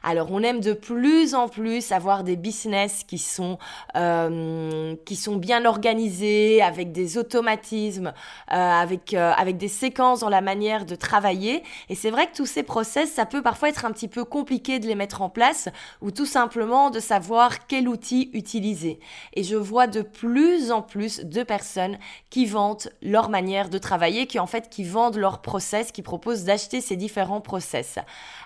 Alors 0.04 0.32
on 0.32 0.42
aime 0.42 0.62
de 0.62 0.72
plus 0.72 1.36
en 1.36 1.50
plus 1.50 1.92
avoir 1.92 2.24
des 2.24 2.38
business 2.38 3.04
qui 3.06 3.18
sont, 3.18 3.58
euh, 3.98 4.96
qui 5.06 5.18
sont 5.18 5.36
bien 5.36 5.66
organisés, 5.66 6.62
avec 6.62 6.94
des 6.94 7.18
automatismes, 7.18 8.14
euh, 8.52 8.56
avec, 8.56 9.14
euh, 9.14 9.34
avec 9.36 9.58
des 9.58 9.68
séquences 9.68 10.22
dans 10.22 10.30
la 10.30 10.42
manière 10.42 10.86
de 10.86 10.96
travailler. 10.96 11.64
Et 11.90 11.96
c'est 11.96 12.10
vrai 12.10 12.28
que 12.28 12.38
tous 12.38 12.46
ces 12.46 12.64
process, 12.64 13.12
ça 13.12 13.26
peut 13.26 13.42
parfois 13.42 13.68
être 13.68 13.84
un 13.84 13.92
petit 13.92 14.08
peu 14.08 14.24
compliqué 14.24 14.80
de 14.80 14.88
les 14.88 14.96
mettre 14.96 15.22
en 15.22 15.30
place 15.30 15.68
ou 16.02 16.12
tout 16.12 16.26
simplement 16.26 16.90
de 16.90 17.02
savoir 17.02 17.68
quel 17.68 17.90
outil 17.90 18.30
utiliser. 18.34 19.00
Et 19.34 19.44
je 19.44 19.58
vois 19.58 19.88
de 19.88 20.02
plus 20.02 20.72
en 20.72 20.82
plus 20.82 21.20
de 21.34 21.44
personnes 21.44 21.98
qui 22.30 22.46
vendent 22.46 22.90
leur 23.02 23.30
manière 23.30 23.70
de 23.70 23.78
travailler, 23.78 24.28
qui 24.28 24.40
en 24.40 24.48
fait 24.48 24.70
qui 24.70 24.84
vendent 24.84 25.18
leur 25.18 25.42
process, 25.42 25.92
qui 25.92 26.02
proposent 26.02 26.44
d'acheter 26.46 26.80
ces 26.80 26.96
différents 26.96 27.42
process. 27.42 27.98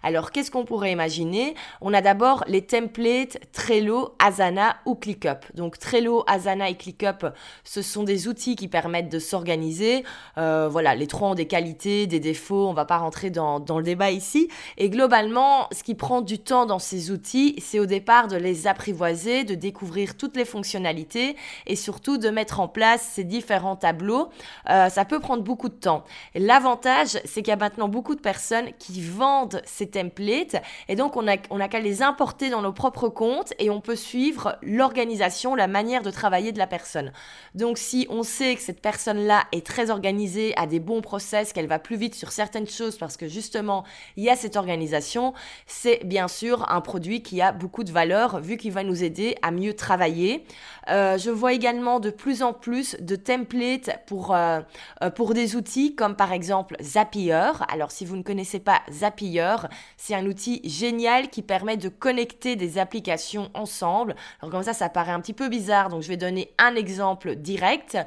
Alors 0.04 0.32
qu'est-ce 0.32 0.50
qu'on 0.50 0.66
pourrait 0.66 0.92
imaginer? 0.92 1.56
On 1.82 1.94
a 1.94 2.02
d'abord 2.02 2.44
les 2.48 2.64
templates 2.64 3.38
Trello, 3.52 4.16
Asana 4.20 4.78
ou 4.86 4.96
ClickUp. 4.96 5.46
Donc 5.54 5.78
Trello, 5.78 6.24
Asana 6.28 6.70
et 6.70 6.76
ClickUp, 6.76 7.28
ce 7.64 7.82
sont 7.82 8.04
des 8.04 8.28
outils 8.28 8.56
qui 8.56 8.68
permettent 8.68 9.10
de 9.10 9.20
s'organiser. 9.20 10.04
Euh, 10.38 10.70
voilà, 10.70 10.96
les 10.96 11.08
trois 11.08 11.30
ont 11.30 11.36
des 11.36 11.48
qualités, 11.48 12.08
des 12.08 12.20
défauts, 12.20 12.68
on 12.68 12.74
va 12.74 12.86
pas 12.86 12.98
rentrer 12.98 13.30
dans, 13.30 13.60
dans 13.60 13.78
le 13.78 13.84
débat 13.84 14.12
ici. 14.12 14.48
Et 14.78 14.90
globalement, 14.90 15.68
ce 15.72 15.84
qui 15.84 15.96
prend 15.96 16.22
du 16.22 16.40
temps 16.40 16.66
dans 16.66 16.80
ces 16.80 17.12
outils, 17.12 17.56
c'est 17.60 17.80
au 17.80 17.86
départ 17.86 18.28
de 18.28 18.38
les 18.38 18.68
apprivoiser, 18.68 19.44
de 19.44 19.56
découvrir 19.56 20.16
toutes 20.16 20.38
les 20.38 20.46
fonctionnalités 20.46 21.36
et 21.66 21.76
surtout 21.76 22.18
de 22.18 22.30
mettre 22.30 22.60
en 22.60 22.68
place 22.68 22.77
ces 22.98 23.24
différents 23.24 23.76
tableaux, 23.76 24.30
euh, 24.70 24.90
ça 24.90 25.06
peut 25.06 25.20
prendre 25.20 25.44
beaucoup 25.44 25.70
de 25.70 25.76
temps. 25.76 26.04
L'avantage, 26.36 27.20
c'est 27.26 27.42
qu'il 27.42 27.48
y 27.48 27.52
a 27.52 27.58
maintenant 27.58 27.88
beaucoup 27.88 28.16
de 28.16 28.22
personnes 28.22 28.72
qui 28.78 29.02
vendent 29.02 29.62
ces 29.66 29.90
templates 29.90 30.62
et 30.88 30.96
donc 30.96 31.18
on 31.18 31.28
a, 31.28 31.38
on 31.50 31.60
a 31.60 31.68
qu'à 31.68 31.80
les 31.80 32.04
importer 32.04 32.50
dans 32.50 32.62
nos 32.62 32.74
propres 32.74 33.10
comptes 33.10 33.54
et 33.60 33.70
on 33.70 33.82
peut 33.82 33.96
suivre 33.96 34.58
l'organisation, 34.62 35.56
la 35.56 35.68
manière 35.68 36.04
de 36.04 36.12
travailler 36.12 36.52
de 36.52 36.58
la 36.58 36.68
personne. 36.68 37.12
Donc 37.56 37.78
si 37.78 38.06
on 38.10 38.24
sait 38.24 38.56
que 38.56 38.62
cette 38.62 38.82
personne-là 38.82 39.46
est 39.52 39.66
très 39.66 39.90
organisée, 39.90 40.54
a 40.58 40.68
des 40.68 40.80
bons 40.80 41.02
process, 41.02 41.54
qu'elle 41.54 41.68
va 41.68 41.80
plus 41.80 41.96
vite 41.96 42.16
sur 42.16 42.32
certaines 42.32 42.68
choses 42.68 42.98
parce 42.98 43.18
que 43.18 43.28
justement 43.28 43.84
il 44.16 44.24
y 44.24 44.30
a 44.30 44.36
cette 44.36 44.56
organisation, 44.56 45.34
c'est 45.66 46.04
bien 46.06 46.28
sûr 46.28 46.70
un 46.72 46.82
produit 46.82 47.22
qui 47.24 47.42
a 47.42 47.52
beaucoup 47.52 47.84
de 47.84 47.92
valeur 47.92 48.40
vu 48.40 48.58
qu'il 48.58 48.72
va 48.72 48.84
nous 48.84 49.04
aider 49.04 49.36
à 49.42 49.52
mieux 49.52 49.74
travailler. 49.74 50.46
Euh, 50.90 51.18
je 51.18 51.30
vois 51.30 51.54
également 51.54 52.00
de 52.00 52.10
plus 52.10 52.44
en 52.44 52.54
plus 52.54 52.67
de 52.68 53.16
templates 53.16 54.04
pour, 54.08 54.36
euh, 54.36 54.60
euh, 55.02 55.10
pour 55.10 55.34
des 55.34 55.56
outils 55.56 55.96
comme 55.96 56.16
par 56.16 56.34
exemple 56.34 56.76
Zapier. 56.82 57.52
Alors 57.70 57.92
si 57.92 58.06
vous 58.06 58.18
ne 58.18 58.24
connaissez 58.24 58.60
pas 58.60 58.82
Zapier, 58.92 59.56
c'est 59.96 60.16
un 60.16 60.26
outil 60.26 60.62
génial 60.66 61.30
qui 61.30 61.42
permet 61.42 61.78
de 61.78 61.90
connecter 61.90 62.56
des 62.56 62.78
applications 62.78 63.50
ensemble. 63.54 64.16
Alors 64.42 64.52
comme 64.52 64.64
ça, 64.64 64.74
ça 64.74 64.90
paraît 64.90 65.14
un 65.14 65.22
petit 65.22 65.34
peu 65.34 65.48
bizarre, 65.48 65.90
donc 65.90 66.02
je 66.02 66.10
vais 66.10 66.18
donner 66.18 66.52
un 66.58 66.76
exemple 66.76 67.36
direct. 67.36 67.98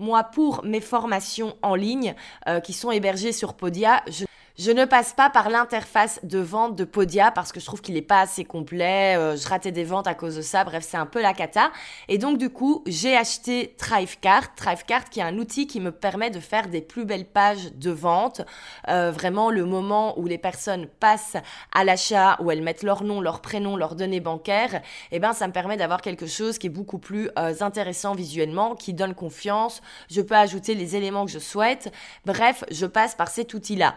Moi, 0.00 0.24
pour 0.24 0.64
mes 0.64 0.80
formations 0.80 1.56
en 1.62 1.74
ligne 1.74 2.14
euh, 2.48 2.60
qui 2.60 2.72
sont 2.72 2.90
hébergées 2.90 3.32
sur 3.32 3.54
Podia, 3.54 4.02
je 4.08 4.27
je 4.58 4.72
ne 4.72 4.84
passe 4.86 5.12
pas 5.12 5.30
par 5.30 5.50
l'interface 5.50 6.18
de 6.24 6.40
vente 6.40 6.74
de 6.74 6.82
Podia 6.82 7.30
parce 7.30 7.52
que 7.52 7.60
je 7.60 7.64
trouve 7.64 7.80
qu'il 7.80 7.94
n'est 7.94 8.02
pas 8.02 8.20
assez 8.20 8.44
complet. 8.44 9.16
Euh, 9.16 9.36
je 9.36 9.48
ratais 9.48 9.70
des 9.70 9.84
ventes 9.84 10.08
à 10.08 10.14
cause 10.14 10.34
de 10.34 10.42
ça. 10.42 10.64
Bref, 10.64 10.84
c'est 10.84 10.96
un 10.96 11.06
peu 11.06 11.22
la 11.22 11.32
cata. 11.32 11.70
Et 12.08 12.18
donc, 12.18 12.38
du 12.38 12.50
coup, 12.50 12.82
j'ai 12.84 13.16
acheté 13.16 13.76
Thrivecart. 13.78 14.56
Thrivecart 14.56 15.10
qui 15.10 15.20
est 15.20 15.22
un 15.22 15.38
outil 15.38 15.68
qui 15.68 15.78
me 15.78 15.92
permet 15.92 16.30
de 16.30 16.40
faire 16.40 16.66
des 16.66 16.80
plus 16.80 17.04
belles 17.04 17.24
pages 17.24 17.72
de 17.72 17.92
vente. 17.92 18.40
Euh, 18.88 19.12
vraiment, 19.12 19.50
le 19.50 19.64
moment 19.64 20.18
où 20.18 20.26
les 20.26 20.38
personnes 20.38 20.88
passent 20.88 21.36
à 21.72 21.84
l'achat, 21.84 22.36
où 22.40 22.50
elles 22.50 22.62
mettent 22.62 22.82
leur 22.82 23.04
nom, 23.04 23.20
leur 23.20 23.40
prénom, 23.40 23.76
leurs 23.76 23.94
données 23.94 24.18
bancaires, 24.18 24.82
eh 25.12 25.20
ben, 25.20 25.34
ça 25.34 25.46
me 25.46 25.52
permet 25.52 25.76
d'avoir 25.76 26.02
quelque 26.02 26.26
chose 26.26 26.58
qui 26.58 26.66
est 26.66 26.70
beaucoup 26.70 26.98
plus 26.98 27.30
euh, 27.38 27.54
intéressant 27.60 28.16
visuellement, 28.16 28.74
qui 28.74 28.92
donne 28.92 29.14
confiance. 29.14 29.82
Je 30.10 30.20
peux 30.20 30.34
ajouter 30.34 30.74
les 30.74 30.96
éléments 30.96 31.26
que 31.26 31.30
je 31.30 31.38
souhaite. 31.38 31.92
Bref, 32.26 32.64
je 32.72 32.86
passe 32.86 33.14
par 33.14 33.28
cet 33.28 33.54
outil-là. 33.54 33.94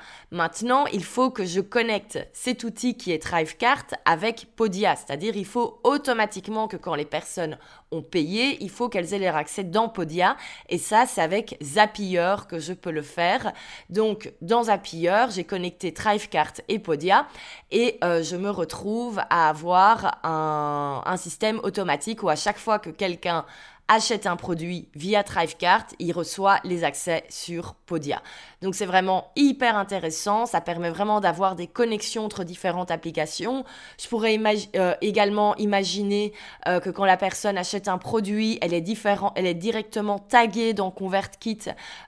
Il 0.93 1.03
faut 1.03 1.29
que 1.29 1.45
je 1.45 1.61
connecte 1.61 2.19
cet 2.33 2.63
outil 2.63 2.95
qui 2.95 3.11
est 3.11 3.21
Thrivecart 3.21 3.85
avec 4.05 4.47
Podia, 4.55 4.95
c'est-à-dire 4.95 5.35
il 5.35 5.45
faut 5.45 5.79
automatiquement 5.83 6.67
que 6.67 6.77
quand 6.77 6.95
les 6.95 7.05
personnes 7.05 7.57
ont 7.91 8.01
payé, 8.01 8.57
il 8.61 8.69
faut 8.69 8.89
qu'elles 8.89 9.13
aient 9.13 9.19
leur 9.19 9.35
accès 9.35 9.63
dans 9.63 9.89
Podia. 9.89 10.37
Et 10.69 10.77
ça 10.77 11.05
c'est 11.05 11.21
avec 11.21 11.57
Zapier 11.61 12.35
que 12.49 12.59
je 12.59 12.73
peux 12.73 12.91
le 12.91 13.01
faire. 13.01 13.51
Donc 13.89 14.31
dans 14.41 14.63
Zapier, 14.63 15.25
j'ai 15.29 15.43
connecté 15.43 15.93
Thrivecart 15.93 16.53
et 16.67 16.79
Podia. 16.79 17.27
Et 17.71 17.97
euh, 18.03 18.23
je 18.23 18.35
me 18.35 18.49
retrouve 18.49 19.19
à 19.29 19.49
avoir 19.49 20.19
un 20.23 21.17
système 21.17 21.59
automatique 21.63 22.23
où 22.23 22.29
à 22.29 22.35
chaque 22.35 22.57
fois 22.57 22.79
que 22.79 22.89
quelqu'un 22.89 23.45
achète 23.91 24.25
un 24.25 24.37
produit 24.37 24.87
via 24.95 25.21
Thrivecart, 25.21 25.85
il 25.99 26.13
reçoit 26.13 26.59
les 26.63 26.85
accès 26.85 27.25
sur 27.27 27.73
Podia. 27.73 28.21
Donc 28.61 28.73
c'est 28.73 28.85
vraiment 28.85 29.31
hyper 29.35 29.75
intéressant, 29.75 30.45
ça 30.45 30.61
permet 30.61 30.89
vraiment 30.89 31.19
d'avoir 31.19 31.55
des 31.55 31.67
connexions 31.67 32.23
entre 32.23 32.45
différentes 32.45 32.89
applications. 32.89 33.65
Je 34.01 34.07
pourrais 34.07 34.39
euh, 34.75 34.93
également 35.01 35.57
imaginer 35.57 36.31
euh, 36.69 36.79
que 36.79 36.89
quand 36.89 37.03
la 37.03 37.17
personne 37.17 37.57
achète 37.57 37.89
un 37.89 37.97
produit, 37.97 38.59
elle 38.61 38.73
est, 38.73 38.87
elle 39.35 39.45
est 39.45 39.53
directement 39.55 40.19
taguée 40.19 40.73
dans 40.73 40.89
ConvertKit, 40.89 41.59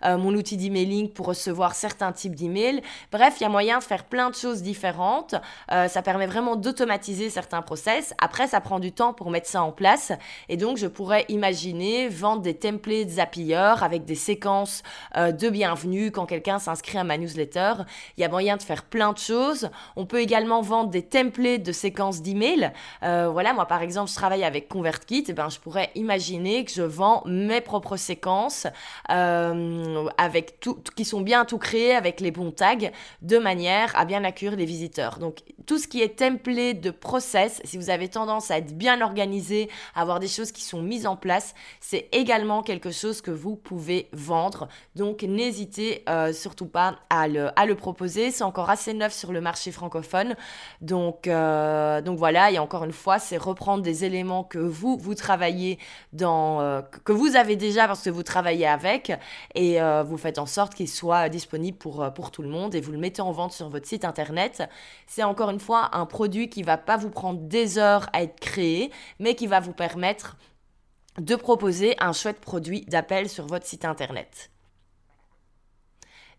euh, 0.06 0.18
mon 0.18 0.34
outil 0.36 0.56
d'emailing, 0.56 1.10
pour 1.10 1.26
recevoir 1.26 1.76
certains 1.76 2.14
types 2.14 2.36
d'emails. 2.36 2.82
Bref, 3.12 3.36
il 3.42 3.44
y 3.44 3.46
a 3.46 3.50
moyen 3.50 3.80
de 3.80 3.84
faire 3.84 4.06
plein 4.06 4.30
de 4.30 4.36
choses 4.36 4.62
différentes. 4.62 5.36
ça 5.68 6.02
permet 6.02 6.28
vraiment 6.28 6.56
d'automatiser 6.56 7.30
certains 7.30 7.62
process. 7.62 8.14
Après, 8.20 8.48
ça 8.48 8.62
prend 8.62 8.80
du 8.80 8.94
temps 8.94 9.14
pour 9.14 9.32
mettre 9.32 9.48
ça 9.48 9.64
en 9.64 9.74
place. 9.74 10.14
Et 10.48 10.56
donc, 10.56 10.78
je 10.78 10.88
pourrais 10.88 11.26
imaginer 11.28 11.73
vendre 12.10 12.42
des 12.42 12.54
templates 12.54 13.10
Zapier 13.10 13.74
avec 13.82 14.06
des 14.06 14.16
séquences 14.16 14.84
euh, 15.18 15.32
de 15.32 15.50
bienvenue 15.50 16.12
quand 16.12 16.26
quelqu'un 16.26 16.60
s'inscrit 16.60 16.98
à 16.98 17.04
ma 17.04 17.18
newsletter. 17.18 17.74
Il 18.18 18.22
y 18.22 18.24
a 18.24 18.30
moyen 18.30 18.58
de 18.58 18.62
faire 18.62 18.84
plein 18.84 19.12
de 19.12 19.18
choses. 19.18 19.70
On 19.96 20.06
peut 20.06 20.20
également 20.20 20.62
vendre 20.62 20.90
des 20.90 21.02
templates 21.02 21.64
de 21.64 21.72
séquences 21.72 22.22
d'emails. 22.22 22.72
Euh, 23.04 23.30
voilà, 23.32 23.54
moi 23.54 23.66
par 23.66 23.82
exemple, 23.82 24.10
je 24.10 24.16
travaille 24.16 24.44
avec 24.44 24.68
ConvertKit. 24.68 25.20
Et 25.20 25.26
eh 25.30 25.34
ben, 25.34 25.50
je 25.50 25.60
pourrais 25.60 25.90
imaginer 25.96 26.64
que 26.66 26.72
je 26.72 26.84
vends 26.84 27.24
mes 27.26 27.62
propres 27.62 27.98
séquences 27.98 28.68
euh, 29.10 30.08
avec 30.18 30.60
tout, 30.60 30.78
qui 30.96 31.06
sont 31.06 31.22
bien 31.22 31.46
tout 31.46 31.58
créées 31.58 31.96
avec 31.96 32.20
les 32.20 32.32
bons 32.32 32.52
tags 32.52 32.92
de 33.22 33.38
manière 33.38 33.96
à 33.96 34.06
bien 34.06 34.24
accueillir 34.24 34.56
les 34.56 34.66
visiteurs. 34.66 35.18
Donc 35.18 35.40
tout 35.66 35.78
ce 35.78 35.88
qui 35.88 36.02
est 36.02 36.20
template 36.20 36.82
de 36.82 36.92
process, 36.92 37.62
si 37.64 37.78
vous 37.78 37.90
avez 37.90 38.10
tendance 38.10 38.52
à 38.52 38.58
être 38.58 38.78
bien 38.78 39.02
organisé, 39.02 39.70
à 39.96 40.02
avoir 40.02 40.20
des 40.20 40.28
choses 40.28 40.52
qui 40.52 40.62
sont 40.62 40.82
mises 40.82 41.08
en 41.08 41.16
place, 41.16 41.53
c'est 41.80 42.08
également 42.12 42.64
quelque 42.64 42.92
chose 42.92 43.22
que 43.22 43.32
vous 43.32 43.56
pouvez 43.56 44.10
vendre. 44.14 44.68
Donc 44.96 45.24
n'hésitez 45.24 46.04
euh, 46.10 46.34
surtout 46.34 46.68
pas 46.68 46.96
à 47.10 47.28
le, 47.28 47.76
proposer. 47.76 48.32
C'est 48.32 48.44
encore 48.44 48.70
assez 48.70 48.94
neuf 48.94 49.14
sur 49.14 49.32
le 49.32 49.42
marché 49.42 49.72
francophone. 49.72 50.36
Donc, 50.82 51.28
euh, 51.28 52.02
donc 52.02 52.18
voilà, 52.18 52.52
et 52.52 52.60
encore 52.60 52.84
une 52.84 52.92
fois, 52.92 53.20
c'est 53.20 53.38
reprendre 53.38 53.84
des 53.84 54.06
éléments 54.06 54.44
que 54.44 54.60
vous, 54.60 54.98
vous 54.98 55.16
travaillez 55.16 55.80
dans, 56.12 56.62
euh, 56.62 56.82
que 57.04 57.12
vous 57.12 57.36
avez 57.36 57.56
déjà 57.56 57.88
parce 57.88 58.04
que 58.04 58.10
vous 58.10 58.24
travaillez 58.24 58.68
avec 58.68 59.12
et 59.56 59.80
vous 60.06 60.18
faites 60.18 60.40
en 60.40 60.46
sorte 60.46 60.76
qu'il 60.76 60.88
soit 60.90 61.30
disponible 61.30 61.78
pour, 61.78 62.12
pour 62.14 62.32
tout 62.32 62.42
le 62.42 62.50
monde 62.50 62.76
et 62.76 62.82
vous 62.82 62.92
le 62.92 62.98
mettez 62.98 63.22
en 63.22 63.32
vente 63.32 63.52
sur 63.52 63.70
votre 63.70 63.88
site 63.88 64.06
internet. 64.06 64.64
C'est 65.08 65.24
encore 65.24 65.50
une 65.50 65.60
fois 65.60 65.90
un 65.94 66.06
produit 66.06 66.50
qui 66.50 66.64
va 66.64 66.78
pas 66.78 66.98
vous 66.98 67.10
prendre 67.10 67.40
des 67.40 67.78
heures 67.78 68.10
à 68.14 68.24
être 68.24 68.40
créé, 68.40 68.92
mais 69.20 69.36
qui 69.36 69.48
va 69.48 69.60
vous 69.60 69.74
permettre 69.74 70.38
de 71.20 71.36
proposer 71.36 71.96
un 72.00 72.14
chouette 72.14 72.40
produit 72.40 72.82
d'appel 72.82 73.30
sur 73.30 73.46
votre 73.46 73.66
site 73.66 73.86
internet. 73.86 74.53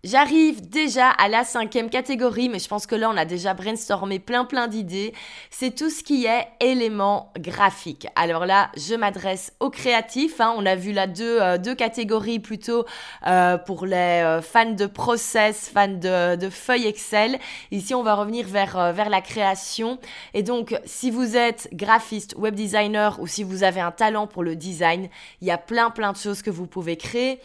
J'arrive 0.05 0.69
déjà 0.69 1.09
à 1.09 1.29
la 1.29 1.45
cinquième 1.45 1.89
catégorie, 1.89 2.51
mais 2.51 2.59
je 2.59 2.69
pense 2.69 2.87
que 2.87 2.95
là, 2.95 3.09
on 3.09 3.17
a 3.17 3.25
déjà 3.25 3.55
brainstormé 3.55 4.19
plein 4.19 4.45
plein 4.45 4.69
d'idées. 4.69 5.15
C'est 5.49 5.75
tout 5.75 5.89
ce 5.89 6.03
qui 6.03 6.27
est 6.27 6.47
éléments 6.61 7.33
graphiques. 7.39 8.07
Alors 8.15 8.45
là, 8.45 8.71
je 8.77 8.95
m'adresse 8.97 9.55
aux 9.61 9.71
créatifs. 9.71 10.43
Hein. 10.43 10.53
On 10.59 10.67
a 10.67 10.75
vu 10.77 10.93
là 10.93 11.07
deux, 11.07 11.41
euh, 11.41 11.57
deux 11.57 11.75
catégories 11.75 12.39
plutôt 12.39 12.85
euh, 13.27 13.57
pour 13.57 13.87
les 13.87 13.95
euh, 13.95 14.43
fans 14.43 14.73
de 14.73 14.85
process, 14.85 15.71
fans 15.73 15.89
de, 15.89 16.51
feuilles 16.51 16.87
Excel. 16.87 17.39
Ici, 17.71 17.95
on 17.95 18.03
va 18.03 18.15
revenir 18.15 18.47
vers, 18.47 18.93
vers 18.93 19.09
la 19.09 19.23
création. 19.23 19.99
Et 20.35 20.43
donc, 20.43 20.79
si 20.85 21.11
vous 21.11 21.35
êtes 21.35 21.71
graphiste, 21.73 22.35
web 22.37 22.55
designer 22.55 23.19
ou 23.21 23.27
si 23.27 23.43
vous 23.43 23.63
avez 23.63 23.81
un 23.81 23.91
talent 23.91 24.27
pour 24.27 24.43
le 24.43 24.55
design, 24.55 25.09
il 25.41 25.49
y 25.49 25.51
a 25.51 25.57
plein 25.57 25.89
plein 25.89 26.13
de 26.13 26.19
choses 26.19 26.43
que 26.43 26.51
vous 26.51 26.67
pouvez 26.67 26.99
créer. 26.99 27.41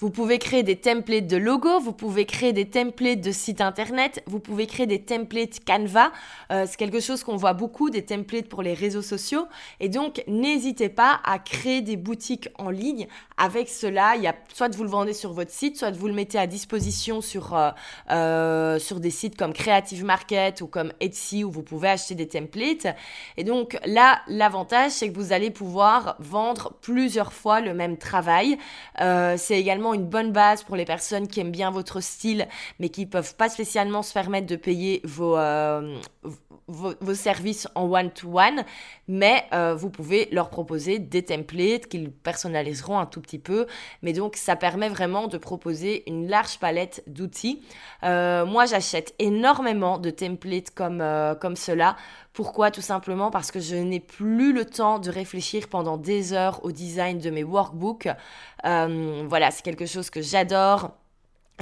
Vous 0.00 0.08
pouvez 0.10 0.38
créer 0.38 0.62
des 0.62 0.76
templates 0.76 1.26
de 1.26 1.36
logos, 1.36 1.78
pouvez 2.00 2.24
créer 2.24 2.54
des 2.54 2.64
templates 2.64 3.20
de 3.20 3.30
sites 3.30 3.60
internet, 3.60 4.22
vous 4.26 4.40
pouvez 4.40 4.66
créer 4.66 4.86
des 4.86 5.02
templates 5.02 5.62
Canva. 5.66 6.12
Euh, 6.50 6.64
c'est 6.66 6.78
quelque 6.78 6.98
chose 6.98 7.22
qu'on 7.22 7.36
voit 7.36 7.52
beaucoup, 7.52 7.90
des 7.90 8.06
templates 8.06 8.48
pour 8.48 8.62
les 8.62 8.72
réseaux 8.72 9.02
sociaux. 9.02 9.46
Et 9.80 9.90
donc, 9.90 10.24
n'hésitez 10.26 10.88
pas 10.88 11.20
à 11.24 11.38
créer 11.38 11.82
des 11.82 11.96
boutiques 11.96 12.48
en 12.56 12.70
ligne. 12.70 13.06
Avec 13.36 13.68
cela, 13.68 14.16
il 14.16 14.22
y 14.22 14.26
a 14.26 14.34
soit 14.54 14.74
vous 14.74 14.82
le 14.82 14.88
vendez 14.88 15.12
sur 15.12 15.34
votre 15.34 15.50
site, 15.50 15.76
soit 15.76 15.90
vous 15.90 16.08
le 16.08 16.14
mettez 16.14 16.38
à 16.38 16.46
disposition 16.46 17.20
sur, 17.20 17.54
euh, 17.54 17.70
euh, 18.10 18.78
sur 18.78 18.98
des 18.98 19.10
sites 19.10 19.36
comme 19.36 19.52
Creative 19.52 20.02
Market 20.02 20.62
ou 20.62 20.68
comme 20.68 20.92
Etsy 21.00 21.44
où 21.44 21.50
vous 21.50 21.62
pouvez 21.62 21.90
acheter 21.90 22.14
des 22.14 22.28
templates. 22.28 22.86
Et 23.36 23.44
donc 23.44 23.78
là, 23.84 24.22
l'avantage, 24.26 24.92
c'est 24.92 25.10
que 25.10 25.14
vous 25.14 25.34
allez 25.34 25.50
pouvoir 25.50 26.16
vendre 26.18 26.72
plusieurs 26.80 27.34
fois 27.34 27.60
le 27.60 27.74
même 27.74 27.98
travail. 27.98 28.56
c'est 28.96 29.60
également 29.60 29.92
une 29.92 30.06
bonne 30.06 30.32
base 30.32 30.62
pour 30.62 30.76
les 30.76 30.86
personnes 30.86 31.28
qui 31.28 31.40
aiment 31.40 31.50
bien 31.50 31.70
votre 31.70 31.89
style, 31.98 32.46
mais 32.78 32.88
qui 32.88 33.06
peuvent 33.06 33.34
pas 33.34 33.48
spécialement 33.48 34.02
se 34.02 34.12
permettre 34.12 34.46
de 34.46 34.54
payer 34.54 35.00
vos, 35.04 35.36
euh, 35.36 35.96
services 37.14 37.66
en 37.74 37.90
one-to-one, 37.90 38.64
mais 39.08 39.44
euh, 39.52 39.74
vous 39.74 39.90
pouvez 39.90 40.28
leur 40.30 40.50
proposer 40.50 41.00
des 41.00 41.24
templates 41.24 41.86
qu'ils 41.88 42.12
personnaliseront 42.12 42.98
un 42.98 43.06
tout 43.06 43.20
petit 43.20 43.40
peu. 43.40 43.66
Mais 44.02 44.12
donc, 44.12 44.36
ça 44.36 44.54
permet 44.54 44.88
vraiment 44.88 45.26
de 45.26 45.38
proposer 45.38 46.08
une 46.08 46.28
large 46.28 46.58
palette 46.58 47.02
d'outils. 47.08 47.62
Euh, 48.04 48.46
moi, 48.46 48.66
j'achète 48.66 49.14
énormément 49.18 49.98
de 49.98 50.10
templates 50.10 50.70
comme, 50.70 51.04
comme 51.40 51.56
cela. 51.56 51.96
Pourquoi? 52.32 52.70
Tout 52.70 52.82
simplement 52.82 53.32
parce 53.32 53.50
que 53.50 53.58
je 53.58 53.74
n'ai 53.74 53.98
plus 53.98 54.52
le 54.52 54.64
temps 54.64 55.00
de 55.00 55.10
réfléchir 55.10 55.66
pendant 55.68 55.96
des 55.96 56.32
heures 56.32 56.64
au 56.64 56.70
design 56.70 57.18
de 57.18 57.30
mes 57.30 57.42
workbooks. 57.42 58.08
Voilà, 58.62 59.50
c'est 59.50 59.62
quelque 59.62 59.86
chose 59.86 60.10
que 60.10 60.22
j'adore. 60.22 60.92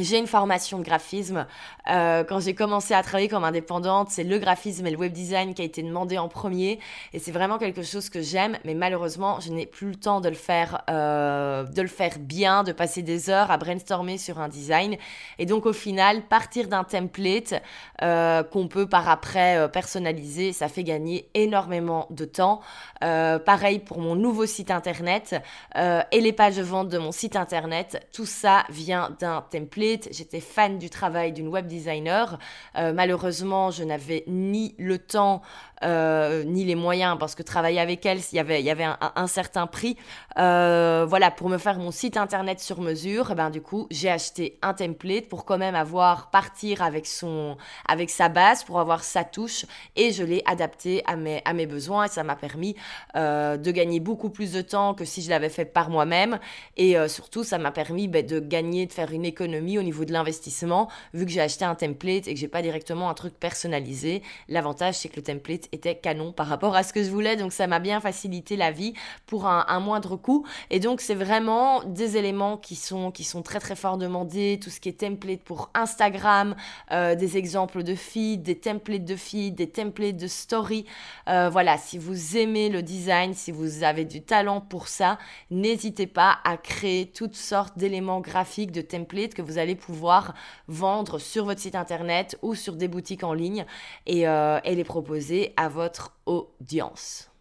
J'ai 0.01 0.19
une 0.19 0.29
formation 0.29 0.79
de 0.79 0.85
graphisme. 0.85 1.47
Euh, 1.91 2.23
quand 2.23 2.39
j'ai 2.39 2.55
commencé 2.55 2.95
à 2.95 3.03
travailler 3.03 3.29
comme 3.29 3.43
indépendante, 3.43 4.11
c'est 4.11 4.23
le 4.23 4.39
graphisme 4.39 4.87
et 4.87 4.93
le 4.93 4.97
web 4.97 5.13
design 5.13 5.55
qui 5.55 5.63
a 5.63 5.65
été 5.65 5.83
demandé 5.83 6.19
en 6.19 6.29
premier. 6.29 6.79
Et 7.13 7.19
c'est 7.19 7.33
vraiment 7.33 7.59
quelque 7.59 7.83
chose 7.83 8.09
que 8.09 8.23
j'aime, 8.23 8.59
mais 8.65 8.75
malheureusement, 8.75 9.41
je 9.41 9.51
n'ai 9.51 9.67
plus 9.67 9.89
le 9.89 9.97
temps 9.97 10.21
de 10.21 10.29
le 10.29 10.37
faire, 10.37 10.83
euh, 10.89 11.65
de 11.65 11.83
le 11.83 11.89
faire 11.89 12.21
bien, 12.21 12.63
de 12.63 12.71
passer 12.71 13.03
des 13.03 13.29
heures 13.29 13.51
à 13.51 13.57
brainstormer 13.57 14.19
sur 14.19 14.39
un 14.39 14.47
design. 14.47 14.97
Et 15.41 15.47
donc 15.47 15.67
au 15.67 15.73
final, 15.73 16.23
partir 16.23 16.69
d'un 16.69 16.85
template 16.85 17.61
euh, 18.03 18.45
qu'on 18.45 18.69
peut 18.69 18.87
par 18.87 19.09
après 19.09 19.69
personnaliser, 19.73 20.53
ça 20.53 20.69
fait 20.69 20.85
gagner 20.85 21.29
énormément 21.35 22.07
de 22.11 22.25
temps. 22.25 22.61
Pareil 23.01 23.81
pour 23.81 23.99
mon 23.99 24.15
nouveau 24.15 24.47
site 24.47 24.71
internet 24.71 25.35
et 25.75 26.21
les 26.21 26.33
pages 26.33 26.57
de 26.57 26.63
vente 26.63 26.89
de 26.89 26.99
mon 26.99 27.13
site 27.13 27.37
internet. 27.37 28.07
Tout 28.13 28.27
ça 28.27 28.65
vient 28.71 29.11
d'un 29.19 29.45
template 29.51 29.88
J'étais 30.11 30.41
fan 30.41 30.79
du 30.79 30.91
travail 30.91 31.33
d'une 31.33 31.49
web 31.49 31.67
designer. 31.67 32.39
Euh, 32.77 32.93
malheureusement, 32.93 33.71
je 33.71 33.85
n'avais 33.85 34.25
ni 34.27 34.75
le 34.79 34.99
temps 34.99 35.43
euh, 35.83 36.45
ni 36.45 36.65
les 36.65 36.75
moyens, 36.75 37.17
parce 37.19 37.35
que 37.35 37.43
travailler 37.43 37.81
avec 37.81 38.05
elle, 38.07 38.19
il 38.33 38.37
y 38.37 38.39
avait, 38.39 38.63
y 38.63 38.71
avait 38.71 38.85
un, 38.85 39.27
certain 39.27 39.67
prix. 39.67 39.97
Euh, 40.39 41.07
voilà, 41.09 41.31
pour 41.31 41.49
me 41.49 41.59
faire 41.59 41.79
mon 41.79 41.91
site 41.91 42.17
internet 42.17 42.61
sur 42.61 42.81
mesure, 42.81 43.29
eh 43.33 43.35
ben, 43.35 43.51
du 43.51 43.61
coup, 43.61 43.87
j'ai 43.91 44.11
acheté 44.11 44.59
un 44.63 44.75
template 44.75 45.29
pour 45.29 45.45
quand 45.45 45.59
même 45.59 45.75
avoir, 45.75 46.31
partir 46.31 46.83
avec, 46.83 47.07
son, 47.07 47.57
avec 47.87 48.11
sa 48.11 48.29
base, 48.29 48.65
pour 48.65 48.81
avoir 48.81 49.05
sa 49.05 49.25
touche, 49.25 49.67
et 49.97 50.13
je 50.13 50.25
l'ai 50.25 50.43
adapté 50.47 51.03
à 51.07 51.17
mes, 51.17 51.43
à 51.45 51.53
mes 51.53 51.67
besoins, 51.67 52.05
et 52.05 52.09
ça 52.09 52.25
m'a 52.25 52.37
permis 52.37 52.75
de 53.15 53.71
gagner 53.71 54.01
beaucoup 54.01 54.31
plus 54.31 54.53
de 54.53 54.63
temps 54.63 54.95
que 54.95 55.05
si 55.05 55.23
je 55.23 55.31
l'avais 55.31 55.49
fait 55.49 55.65
par 55.65 55.91
moi-même, 55.91 56.39
et 56.77 56.97
surtout, 57.09 57.45
ça 57.45 57.59
m'a 57.59 57.71
permis 57.71 58.09
ben, 58.09 58.25
de 58.25 58.41
gagner, 58.41 58.87
de 58.87 58.93
faire 58.93 59.13
une 59.13 59.25
économie 59.25 59.79
au 59.79 59.83
niveau 59.83 60.05
de 60.05 60.13
l'investissement, 60.13 60.89
vu 61.15 61.25
que 61.25 61.31
j'ai 61.31 61.41
acheté 61.41 61.65
un 61.65 61.75
template 61.75 62.29
et 62.29 62.35
que 62.35 62.41
j'ai 62.41 62.49
pas 62.49 62.63
directement 62.63 63.09
un 63.09 63.15
truc 63.15 63.35
personnalisé. 63.35 64.23
L'avantage, 64.49 64.95
c'est 64.95 65.09
que 65.09 65.17
le 65.17 65.23
template 65.23 65.68
était 65.73 65.95
canon 65.95 66.33
par 66.33 66.47
rapport 66.47 66.75
à 66.77 66.83
ce 66.83 66.93
que 66.93 67.03
je 67.03 67.11
voulais, 67.11 67.37
donc 67.37 67.53
ça 67.53 67.67
m'a 67.67 67.79
bien 67.79 68.01
facilité 68.01 68.57
la 68.57 68.71
vie 68.71 68.95
pour 69.27 69.47
un, 69.47 69.81
moindre 69.81 70.17
coût. 70.17 70.45
Et 70.71 70.81
donc, 70.81 71.01
c'est 71.01 71.15
vraiment 71.15 71.85
des 71.85 72.17
éléments 72.17 72.57
qui 72.57 72.75
sont, 72.75 73.11
qui 73.11 73.25
sont 73.25 73.43
très 73.43 73.61
très 73.61 73.77
fort 73.77 73.97
demandés, 73.97 74.59
tout 74.63 74.71
ce 74.71 74.81
qui 74.81 74.89
est 74.89 75.01
template 75.01 75.43
pour 75.43 75.71
Instagram, 75.75 76.57
euh, 76.91 77.15
des 77.15 77.37
exemples 77.37 77.83
de 77.83 77.95
feed, 77.95 78.43
des 78.43 78.59
templates 78.59 79.05
de 79.05 79.17
feed, 79.17 79.55
des 79.55 79.71
templates 79.71 80.17
de 80.17 80.27
story. 80.27 80.85
Euh, 81.29 81.49
voilà, 81.49 81.79
si 81.79 81.99
vous 81.99 82.37
aimez 82.37 82.69
le 82.69 82.83
design, 82.83 83.35
si 83.35 83.53
vous 83.53 83.85
avez 83.85 84.05
du 84.05 84.23
talent 84.23 84.61
pour 84.61 84.89
ça, 84.89 85.19
n'hésitez 85.51 86.07
pas 86.07 86.39
à 86.45 86.57
créer 86.57 87.07
toutes 87.07 87.37
sortes 87.37 87.79
d'éléments 87.79 88.21
graphiques, 88.21 88.73
de 88.73 88.83
templates 88.83 89.35
que 89.35 89.43
vous 89.43 89.59
allez 89.59 89.75
pouvoir 89.75 90.35
vendre 90.67 91.19
sur 91.19 91.45
votre 91.45 91.61
site 91.61 91.75
internet 91.75 92.39
ou 92.43 92.55
sur 92.55 92.77
des 92.77 92.89
boutiques 92.89 93.25
en 93.25 93.33
ligne 93.33 93.65
et, 94.07 94.27
euh, 94.29 94.59
et 94.65 94.75
les 94.75 94.85
proposer 94.85 95.53
à 95.59 95.69
votre 95.69 96.13
audience. 96.25 97.33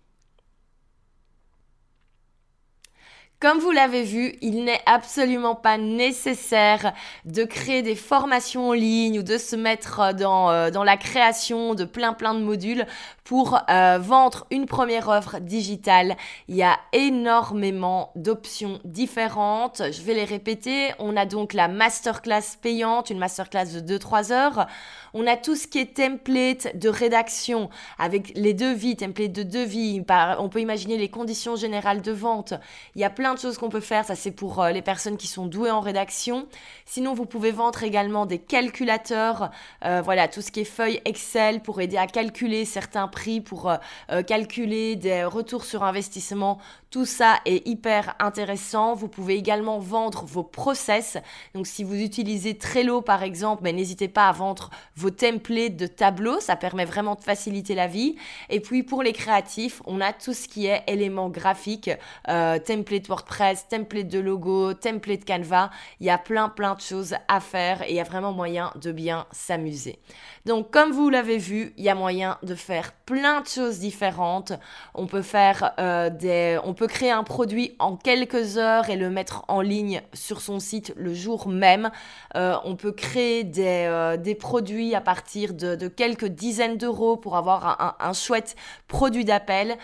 Comme 3.40 3.60
vous 3.60 3.70
l'avez 3.70 4.02
vu, 4.02 4.34
il 4.42 4.64
n'est 4.64 4.82
absolument 4.88 5.54
pas 5.54 5.78
nécessaire 5.78 6.94
de 7.26 7.44
créer 7.44 7.84
des 7.84 7.94
formations 7.94 8.70
en 8.70 8.74
ligne 8.74 9.20
ou 9.20 9.22
de 9.22 9.38
se 9.38 9.56
mettre 9.56 10.16
dans, 10.16 10.50
euh, 10.50 10.72
dans 10.72 10.84
la 10.84 10.98
création 10.98 11.76
de 11.76 11.86
plein 11.86 12.14
plein 12.14 12.34
de 12.34 12.40
modules 12.40 12.88
pour 13.24 13.60
euh, 13.70 14.00
vendre 14.00 14.48
une 14.50 14.66
première 14.66 15.10
offre 15.10 15.40
digitale. 15.40 16.16
Il 16.48 16.56
y 16.56 16.64
a 16.64 16.80
énormément 16.94 18.12
d'options 18.16 18.80
différentes. 18.86 19.84
Je 19.92 20.02
vais 20.02 20.16
les 20.16 20.24
répéter. 20.24 20.94
On 20.98 21.16
a 21.16 21.28
donc 21.28 21.54
la 21.54 21.68
masterclass 21.68 22.58
payante, 22.60 23.12
une 23.12 23.20
masterclass 23.20 23.82
de 23.82 23.98
2-3 23.98 24.32
heures. 24.32 24.66
On 25.14 25.28
a 25.28 25.36
tout 25.36 25.56
ce 25.56 25.68
qui 25.68 25.78
est 25.78 25.98
template 25.98 26.76
de 26.78 26.90
rédaction 26.90 27.70
avec 28.00 28.32
les 28.34 28.54
devis, 28.54 28.96
template 28.96 29.34
de 29.34 29.44
devis. 29.44 30.02
On 30.40 30.50
peut 30.50 30.62
imaginer 30.62 30.98
les 30.98 31.10
conditions 31.10 31.56
générales 31.56 32.02
de 32.02 32.12
vente. 32.14 32.54
Il 32.96 33.02
y 33.02 33.04
a 33.04 33.10
plein 33.10 33.27
de 33.34 33.40
choses 33.40 33.58
qu'on 33.58 33.70
peut 33.70 33.80
faire. 33.80 34.06
Ça, 34.06 34.16
c'est 34.16 34.32
pour 34.32 34.62
euh, 34.62 34.72
les 34.72 34.82
personnes 34.82 35.18
qui 35.18 35.28
sont 35.28 35.46
douées 35.46 35.72
en 35.72 35.82
rédaction. 35.82 36.48
Sinon, 36.86 37.14
vous 37.14 37.26
pouvez 37.26 37.52
vendre 37.52 37.84
également 37.84 38.26
des 38.26 38.40
calculateurs. 38.40 39.52
Euh, 39.84 40.02
voilà, 40.04 40.28
tout 40.28 40.42
ce 40.42 40.52
qui 40.52 40.62
est 40.62 40.66
feuille 40.66 41.02
Excel 41.06 41.62
pour 41.62 41.82
aider 41.82 41.98
à 41.98 42.08
calculer 42.08 42.66
certains 42.66 43.08
prix, 43.08 43.42
pour 43.42 43.72
euh, 44.12 44.22
calculer 44.24 44.96
des 44.96 45.24
retours 45.24 45.66
sur 45.66 45.84
investissement. 45.84 46.60
Tout 46.90 47.06
ça 47.06 47.40
est 47.46 47.68
hyper 47.68 48.16
intéressant. 48.20 48.94
Vous 48.94 49.08
pouvez 49.08 49.36
également 49.36 49.80
vendre 49.80 50.24
vos 50.26 50.44
process. 50.44 51.18
Donc, 51.54 51.68
si 51.68 51.84
vous 51.84 51.96
utilisez 51.96 52.58
Trello, 52.58 53.02
par 53.02 53.24
exemple, 53.24 53.64
mais 53.64 53.72
ben, 53.72 53.78
n'hésitez 53.78 54.08
pas 54.08 54.28
à 54.28 54.32
vendre 54.32 54.70
vos 54.96 55.10
templates 55.10 55.76
de 55.76 55.88
tableaux. 55.88 56.40
Ça 56.40 56.56
permet 56.56 56.86
vraiment 56.86 57.16
de 57.16 57.22
faciliter 57.22 57.76
la 57.76 57.88
vie. 57.88 58.16
Et 58.50 58.60
puis, 58.60 58.84
pour 58.84 59.04
les 59.04 59.14
créatifs, 59.14 59.82
on 59.86 60.00
a 60.02 60.14
tout 60.14 60.34
ce 60.34 60.48
qui 60.48 60.68
est 60.68 60.84
éléments 60.88 61.30
graphiques, 61.30 61.92
template 62.26 63.08
WordPress, 63.18 63.68
template 63.68 64.08
de 64.08 64.20
logo, 64.20 64.74
template 64.74 65.26
Canva. 65.26 65.72
Il 66.00 66.06
y 66.06 66.10
a 66.10 66.18
plein 66.18 66.50
plein 66.50 66.76
de 66.76 66.82
choses 66.82 67.16
à 67.28 67.40
faire 67.40 67.82
et 67.82 67.90
il 67.90 67.96
y 67.96 68.00
a 68.00 68.04
vraiment 68.04 68.32
moyen 68.32 68.72
de 68.76 68.92
bien 68.92 69.26
s'amuser. 69.32 70.00
Donc 70.46 70.72
comme 70.72 70.92
vous 70.92 71.10
l'avez 71.10 71.38
vu, 71.38 71.74
il 71.78 71.84
y 71.84 71.90
a 71.90 71.96
moyen 71.96 72.38
de 72.44 72.54
faire 72.54 72.94
plein 72.94 73.42
de 73.42 73.48
choses 73.48 73.80
différentes. 73.80 74.54
On 74.94 75.08
peut 75.08 75.22
faire 75.22 75.74
euh, 75.80 76.10
des, 76.10 76.60
on 76.64 76.74
peut 76.74 76.88
créer 76.88 77.12
un 77.12 77.24
produit 77.24 77.76
en 77.80 77.96
quelques 77.96 78.58
heures 78.58 78.90
et 78.90 78.96
le 78.96 79.10
mettre 79.10 79.44
en 79.48 79.62
ligne 79.62 80.02
sur 80.14 80.42
son 80.42 80.60
site 80.60 80.94
le 80.96 81.14
jour 81.14 81.48
même. 81.48 81.90
Euh, 82.36 82.56
on 82.66 82.76
peut 82.76 82.92
créer 82.92 83.44
des, 83.44 83.86
euh, 83.88 84.18
des, 84.18 84.36
produits 84.36 84.94
à 84.94 85.02
partir 85.02 85.54
de, 85.54 85.88
quelques 85.88 86.26
dizaines 86.26 86.78
d'euros 86.78 87.18
pour 87.18 87.36
avoir 87.36 87.98
un, 88.00 88.14
chouette 88.14 88.56
produit 88.88 89.26
d'appel. 89.26 89.78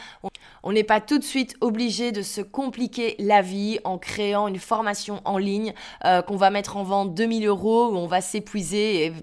N'est 0.71 0.83
pas 0.83 1.01
tout 1.01 1.19
de 1.19 1.23
suite 1.23 1.55
obligé 1.61 2.11
de 2.11 2.21
se 2.21 2.41
compliquer 2.41 3.15
la 3.19 3.41
vie 3.41 3.79
en 3.83 3.97
créant 3.97 4.47
une 4.47 4.59
formation 4.59 5.21
en 5.25 5.37
ligne 5.37 5.73
euh, 6.05 6.21
qu'on 6.21 6.37
va 6.37 6.49
mettre 6.49 6.77
en 6.77 6.83
vente 6.83 7.13
2000 7.13 7.47
euros 7.47 7.89
où 7.91 7.97
on 7.97 8.07
va 8.07 8.21
s'épuiser 8.21 9.05
et 9.05 9.13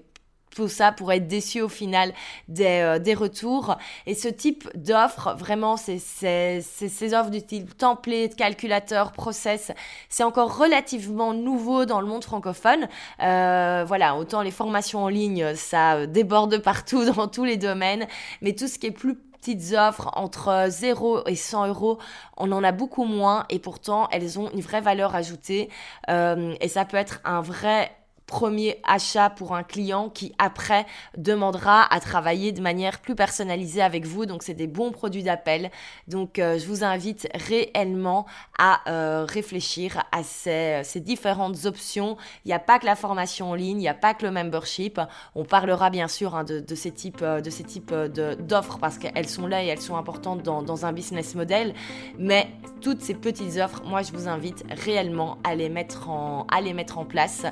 tout 0.55 0.67
ça 0.67 0.91
pour 0.91 1.11
être 1.11 1.27
déçu 1.27 1.61
au 1.61 1.69
final 1.69 2.13
des, 2.47 2.65
euh, 2.65 2.99
des 2.99 3.13
retours. 3.13 3.77
Et 4.05 4.15
ce 4.15 4.27
type 4.27 4.69
d'offres, 4.75 5.35
vraiment, 5.37 5.77
c'est 5.77 5.97
ces 5.99 7.13
offres 7.13 7.29
du 7.29 7.41
type 7.41 7.77
template, 7.77 8.35
calculateur, 8.35 9.11
process, 9.11 9.71
c'est 10.09 10.23
encore 10.23 10.57
relativement 10.57 11.33
nouveau 11.33 11.85
dans 11.85 12.01
le 12.01 12.07
monde 12.07 12.23
francophone. 12.23 12.87
Euh, 13.21 13.83
voilà, 13.87 14.15
autant 14.15 14.41
les 14.41 14.51
formations 14.51 15.03
en 15.03 15.09
ligne, 15.09 15.55
ça 15.55 16.05
déborde 16.05 16.57
partout 16.63 17.05
dans 17.05 17.27
tous 17.27 17.45
les 17.45 17.57
domaines, 17.57 18.07
mais 18.41 18.53
tout 18.53 18.67
ce 18.67 18.77
qui 18.77 18.87
est 18.87 18.91
plus 18.91 19.17
petites 19.41 19.73
offres 19.73 20.11
entre 20.13 20.67
0 20.69 21.27
et 21.27 21.35
100 21.35 21.67
euros, 21.67 21.97
on 22.37 22.51
en 22.51 22.63
a 22.63 22.71
beaucoup 22.71 23.05
moins 23.05 23.45
et 23.49 23.59
pourtant 23.59 24.07
elles 24.11 24.39
ont 24.39 24.49
une 24.51 24.61
vraie 24.61 24.81
valeur 24.81 25.15
ajoutée. 25.15 25.69
Euh, 26.09 26.53
et 26.61 26.67
ça 26.67 26.85
peut 26.85 26.97
être 26.97 27.19
un 27.25 27.41
vrai 27.41 27.91
premier 28.31 28.79
achat 28.83 29.29
pour 29.29 29.53
un 29.55 29.63
client 29.63 30.09
qui 30.09 30.33
après 30.37 30.85
demandera 31.17 31.83
à 31.93 31.99
travailler 31.99 32.53
de 32.53 32.61
manière 32.61 32.99
plus 32.99 33.15
personnalisée 33.15 33.81
avec 33.81 34.05
vous. 34.05 34.25
Donc 34.25 34.41
c'est 34.43 34.53
des 34.53 34.67
bons 34.67 34.91
produits 34.91 35.23
d'appel. 35.23 35.69
Donc 36.07 36.39
euh, 36.39 36.57
je 36.57 36.65
vous 36.65 36.83
invite 36.83 37.27
réellement 37.35 38.25
à 38.57 38.79
euh, 38.89 39.25
réfléchir 39.27 40.03
à 40.11 40.23
ces, 40.23 40.81
ces, 40.83 41.01
différentes 41.01 41.65
options. 41.65 42.17
Il 42.45 42.49
n'y 42.49 42.53
a 42.53 42.59
pas 42.59 42.79
que 42.79 42.85
la 42.85 42.95
formation 42.95 43.51
en 43.51 43.55
ligne, 43.55 43.77
il 43.77 43.81
n'y 43.81 43.89
a 43.89 43.93
pas 43.93 44.13
que 44.13 44.25
le 44.25 44.31
membership. 44.31 45.01
On 45.35 45.43
parlera 45.43 45.89
bien 45.89 46.07
sûr 46.07 46.35
hein, 46.35 46.43
de, 46.43 46.75
ces 46.75 46.91
types, 46.91 47.23
de 47.23 47.49
ces 47.49 47.63
types 47.63 47.93
d'offres 47.93 48.77
parce 48.79 48.97
qu'elles 48.97 49.27
sont 49.27 49.47
là 49.47 49.63
et 49.63 49.67
elles 49.67 49.81
sont 49.81 49.97
importantes 49.97 50.41
dans, 50.43 50.85
un 50.85 50.93
business 50.93 51.35
model. 51.35 51.73
Mais 52.17 52.47
toutes 52.79 53.01
ces 53.01 53.13
petites 53.13 53.57
offres, 53.57 53.83
moi 53.85 54.01
je 54.03 54.13
vous 54.13 54.27
invite 54.27 54.63
réellement 54.69 55.37
à 55.43 55.53
les 55.53 55.69
mettre 55.69 56.09
en, 56.09 56.47
à 56.49 56.61
les 56.61 56.73
mettre 56.73 56.97
en 56.97 57.05
place. 57.05 57.45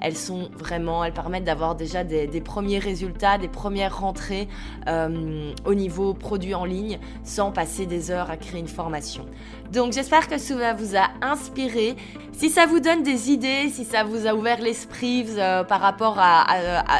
Elles 0.00 0.16
vraiment, 0.30 1.04
elles 1.04 1.12
permettent 1.12 1.44
d'avoir 1.44 1.74
déjà 1.74 2.04
des, 2.04 2.40
premiers 2.40 2.78
résultats, 2.78 3.38
des 3.38 3.48
premières 3.48 4.00
rentrées 4.00 4.48
euh, 4.86 5.52
au 5.64 5.74
niveau 5.74 6.14
produit 6.14 6.54
en 6.54 6.64
ligne 6.64 6.98
sans 7.24 7.50
passer 7.50 7.86
des 7.86 8.10
heures 8.10 8.30
à 8.30 8.36
créer 8.36 8.60
une 8.60 8.68
formation. 8.68 9.26
Donc 9.72 9.94
j'espère 9.94 10.28
que 10.28 10.36
cela 10.36 10.74
vous 10.74 10.96
a 10.96 11.08
inspiré. 11.22 11.96
Si 12.32 12.50
ça 12.50 12.66
vous 12.66 12.80
donne 12.80 13.02
des 13.02 13.30
idées, 13.30 13.68
si 13.70 13.84
ça 13.84 14.04
vous 14.04 14.26
a 14.26 14.34
ouvert 14.34 14.60
l'esprit 14.60 15.26
euh, 15.38 15.64
par 15.64 15.80
rapport 15.80 16.16
à, 16.18 16.44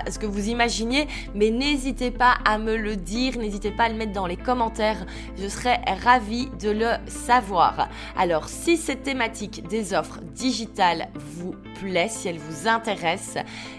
ce 0.08 0.18
que 0.18 0.26
vous 0.26 0.48
imaginiez, 0.48 1.08
mais 1.34 1.50
n'hésitez 1.50 2.10
pas 2.10 2.36
à 2.44 2.58
me 2.58 2.76
le 2.76 2.96
dire, 2.96 3.38
n'hésitez 3.38 3.72
pas 3.72 3.84
à 3.84 3.88
le 3.88 3.96
mettre 3.96 4.12
dans 4.12 4.26
les 4.26 4.36
commentaires. 4.36 5.04
Je 5.36 5.48
serais 5.48 5.80
ravie 6.04 6.48
de 6.60 6.70
le 6.70 6.90
savoir. 7.06 7.88
Alors 8.16 8.48
si 8.48 8.76
cette 8.76 9.02
thématique 9.02 9.66
des 9.68 9.94
offres 9.94 10.20
digitales 10.34 11.08
vous 11.14 11.54
plaît, 11.80 12.08
si 12.08 12.28
elle 12.28 12.38
vous 12.38 12.68
intéresse, 12.68 13.36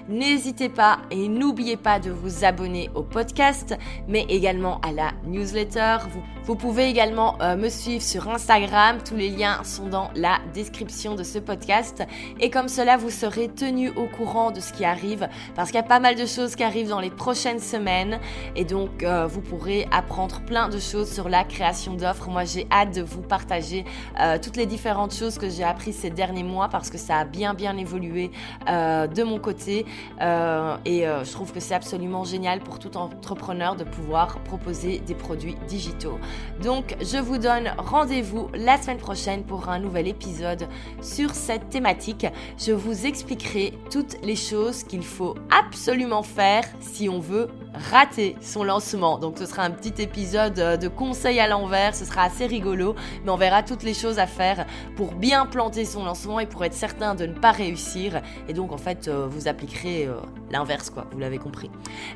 n'hésitez 0.10 0.70
pas 0.70 1.00
et 1.12 1.28
n'oubliez 1.28 1.78
pas 1.78 2.00
de 2.00 2.12
vous 2.12 2.44
abonner 2.44 2.90
au 2.94 3.04
podcast, 3.04 3.76
mais 4.08 4.26
également 4.28 4.82
à 4.82 4.92
la 4.92 5.12
newsletter. 5.26 5.98
Vous, 6.46 6.56
pouvez 6.56 6.90
également 6.90 7.38
euh, 7.42 7.56
me 7.56 7.70
suivre 7.70 8.04
sur 8.04 8.28
Instagram. 8.28 8.83
Tous 9.06 9.16
les 9.16 9.30
liens 9.30 9.64
sont 9.64 9.88
dans 9.88 10.12
la 10.14 10.40
description 10.54 11.16
de 11.16 11.24
ce 11.24 11.40
podcast. 11.40 12.04
Et 12.42 12.50
comme 12.50 12.68
cela, 12.68 12.98
vous 12.98 13.10
serez 13.10 13.48
tenu 13.48 13.90
au 13.92 14.08
courant 14.08 14.52
de 14.52 14.60
ce 14.60 14.74
qui 14.74 14.84
arrive 14.84 15.30
parce 15.56 15.70
qu'il 15.70 15.80
y 15.80 15.84
a 15.84 15.88
pas 15.88 16.02
mal 16.02 16.16
de 16.16 16.26
choses 16.26 16.58
qui 16.58 16.64
arrivent 16.64 16.90
dans 16.90 17.00
les 17.00 17.10
prochaines 17.10 17.62
semaines. 17.62 18.20
Et 18.58 18.66
donc, 18.66 19.04
euh, 19.04 19.26
vous 19.26 19.40
pourrez 19.40 19.88
apprendre 19.92 20.42
plein 20.42 20.68
de 20.68 20.80
choses 20.80 21.10
sur 21.10 21.30
la 21.30 21.46
création 21.46 21.94
d'offres. 21.94 22.30
Moi, 22.30 22.44
j'ai 22.44 22.68
hâte 22.72 22.94
de 22.94 23.02
vous 23.02 23.22
partager 23.22 23.86
euh, 24.20 24.38
toutes 24.38 24.58
les 24.58 24.66
différentes 24.66 25.14
choses 25.14 25.38
que 25.38 25.50
j'ai 25.50 25.64
apprises 25.64 26.00
ces 26.00 26.10
derniers 26.10 26.44
mois 26.44 26.68
parce 26.68 26.90
que 26.90 26.98
ça 26.98 27.20
a 27.20 27.26
bien, 27.26 27.54
bien 27.54 27.78
évolué 27.78 28.32
de 28.68 29.24
mon 29.24 29.40
côté. 29.40 29.86
et 30.20 31.06
je 31.06 31.32
trouve 31.32 31.54
que 31.54 31.62
c'est 31.62 31.76
absolument 31.76 32.26
génial 32.26 32.60
pour 32.60 32.80
tout 32.80 32.98
entrepreneur 32.98 33.78
de 33.78 33.86
pouvoir 33.86 34.40
proposer 34.40 35.00
des 35.00 35.16
produits 35.16 35.56
digitaux. 35.68 36.20
Donc, 36.62 36.98
je 37.00 37.18
vous 37.18 37.38
donne 37.38 37.74
rendez-vous 37.78 38.50
la 38.54 38.73
semaine 38.78 38.98
prochaine 38.98 39.44
pour 39.44 39.70
un 39.70 39.80
nouvel 39.80 40.08
épisode 40.08 40.68
sur 41.02 41.32
cette 41.32 41.70
thématique. 41.70 42.26
Je 42.58 42.72
vous 42.72 43.06
expliquerai 43.06 43.74
toutes 43.92 44.18
les 44.24 44.36
choses 44.36 44.84
qu'il 44.84 45.04
faut 45.04 45.36
absolument 45.52 46.24
faire 46.24 46.64
si 46.80 47.10
on 47.10 47.20
veut 47.20 47.50
raté 47.92 48.36
son 48.42 48.64
lancement. 48.64 49.18
Donc 49.18 49.38
ce 49.38 49.46
sera 49.46 49.64
un 49.64 49.72
petit 49.72 50.02
épisode 50.02 50.60
euh, 50.60 50.78
de 50.78 50.88
conseils 50.88 51.40
à 51.40 51.48
l'envers, 51.48 51.96
ce 51.96 52.06
sera 52.06 52.24
assez 52.24 52.46
rigolo, 52.46 52.96
mais 53.24 53.32
on 53.32 53.36
verra 53.36 53.64
toutes 53.64 53.84
les 53.84 53.94
choses 53.94 54.20
à 54.20 54.28
faire 54.28 54.66
pour 54.96 55.14
bien 55.14 55.46
planter 55.46 55.86
son 55.86 56.06
lancement 56.06 56.40
et 56.40 56.46
pour 56.46 56.64
être 56.64 56.74
certain 56.74 57.16
de 57.16 57.26
ne 57.26 57.34
pas 57.34 57.52
réussir. 57.52 58.22
Et 58.48 58.54
donc 58.54 58.72
en 58.72 58.78
fait, 58.78 59.08
euh, 59.08 59.28
vous 59.28 59.48
appliquerez 59.48 60.06
euh, 60.06 60.16
l'inverse, 60.52 60.90
quoi, 60.90 61.06
vous 61.12 61.20
l'avez 61.20 61.38
compris. 61.40 61.70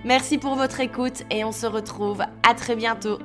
Merci 0.05 0.37
pour 0.37 0.55
votre 0.55 0.79
écoute 0.79 1.23
et 1.31 1.43
on 1.43 1.51
se 1.51 1.65
retrouve 1.65 2.21
à 2.47 2.53
très 2.53 2.75
bientôt. 2.75 3.19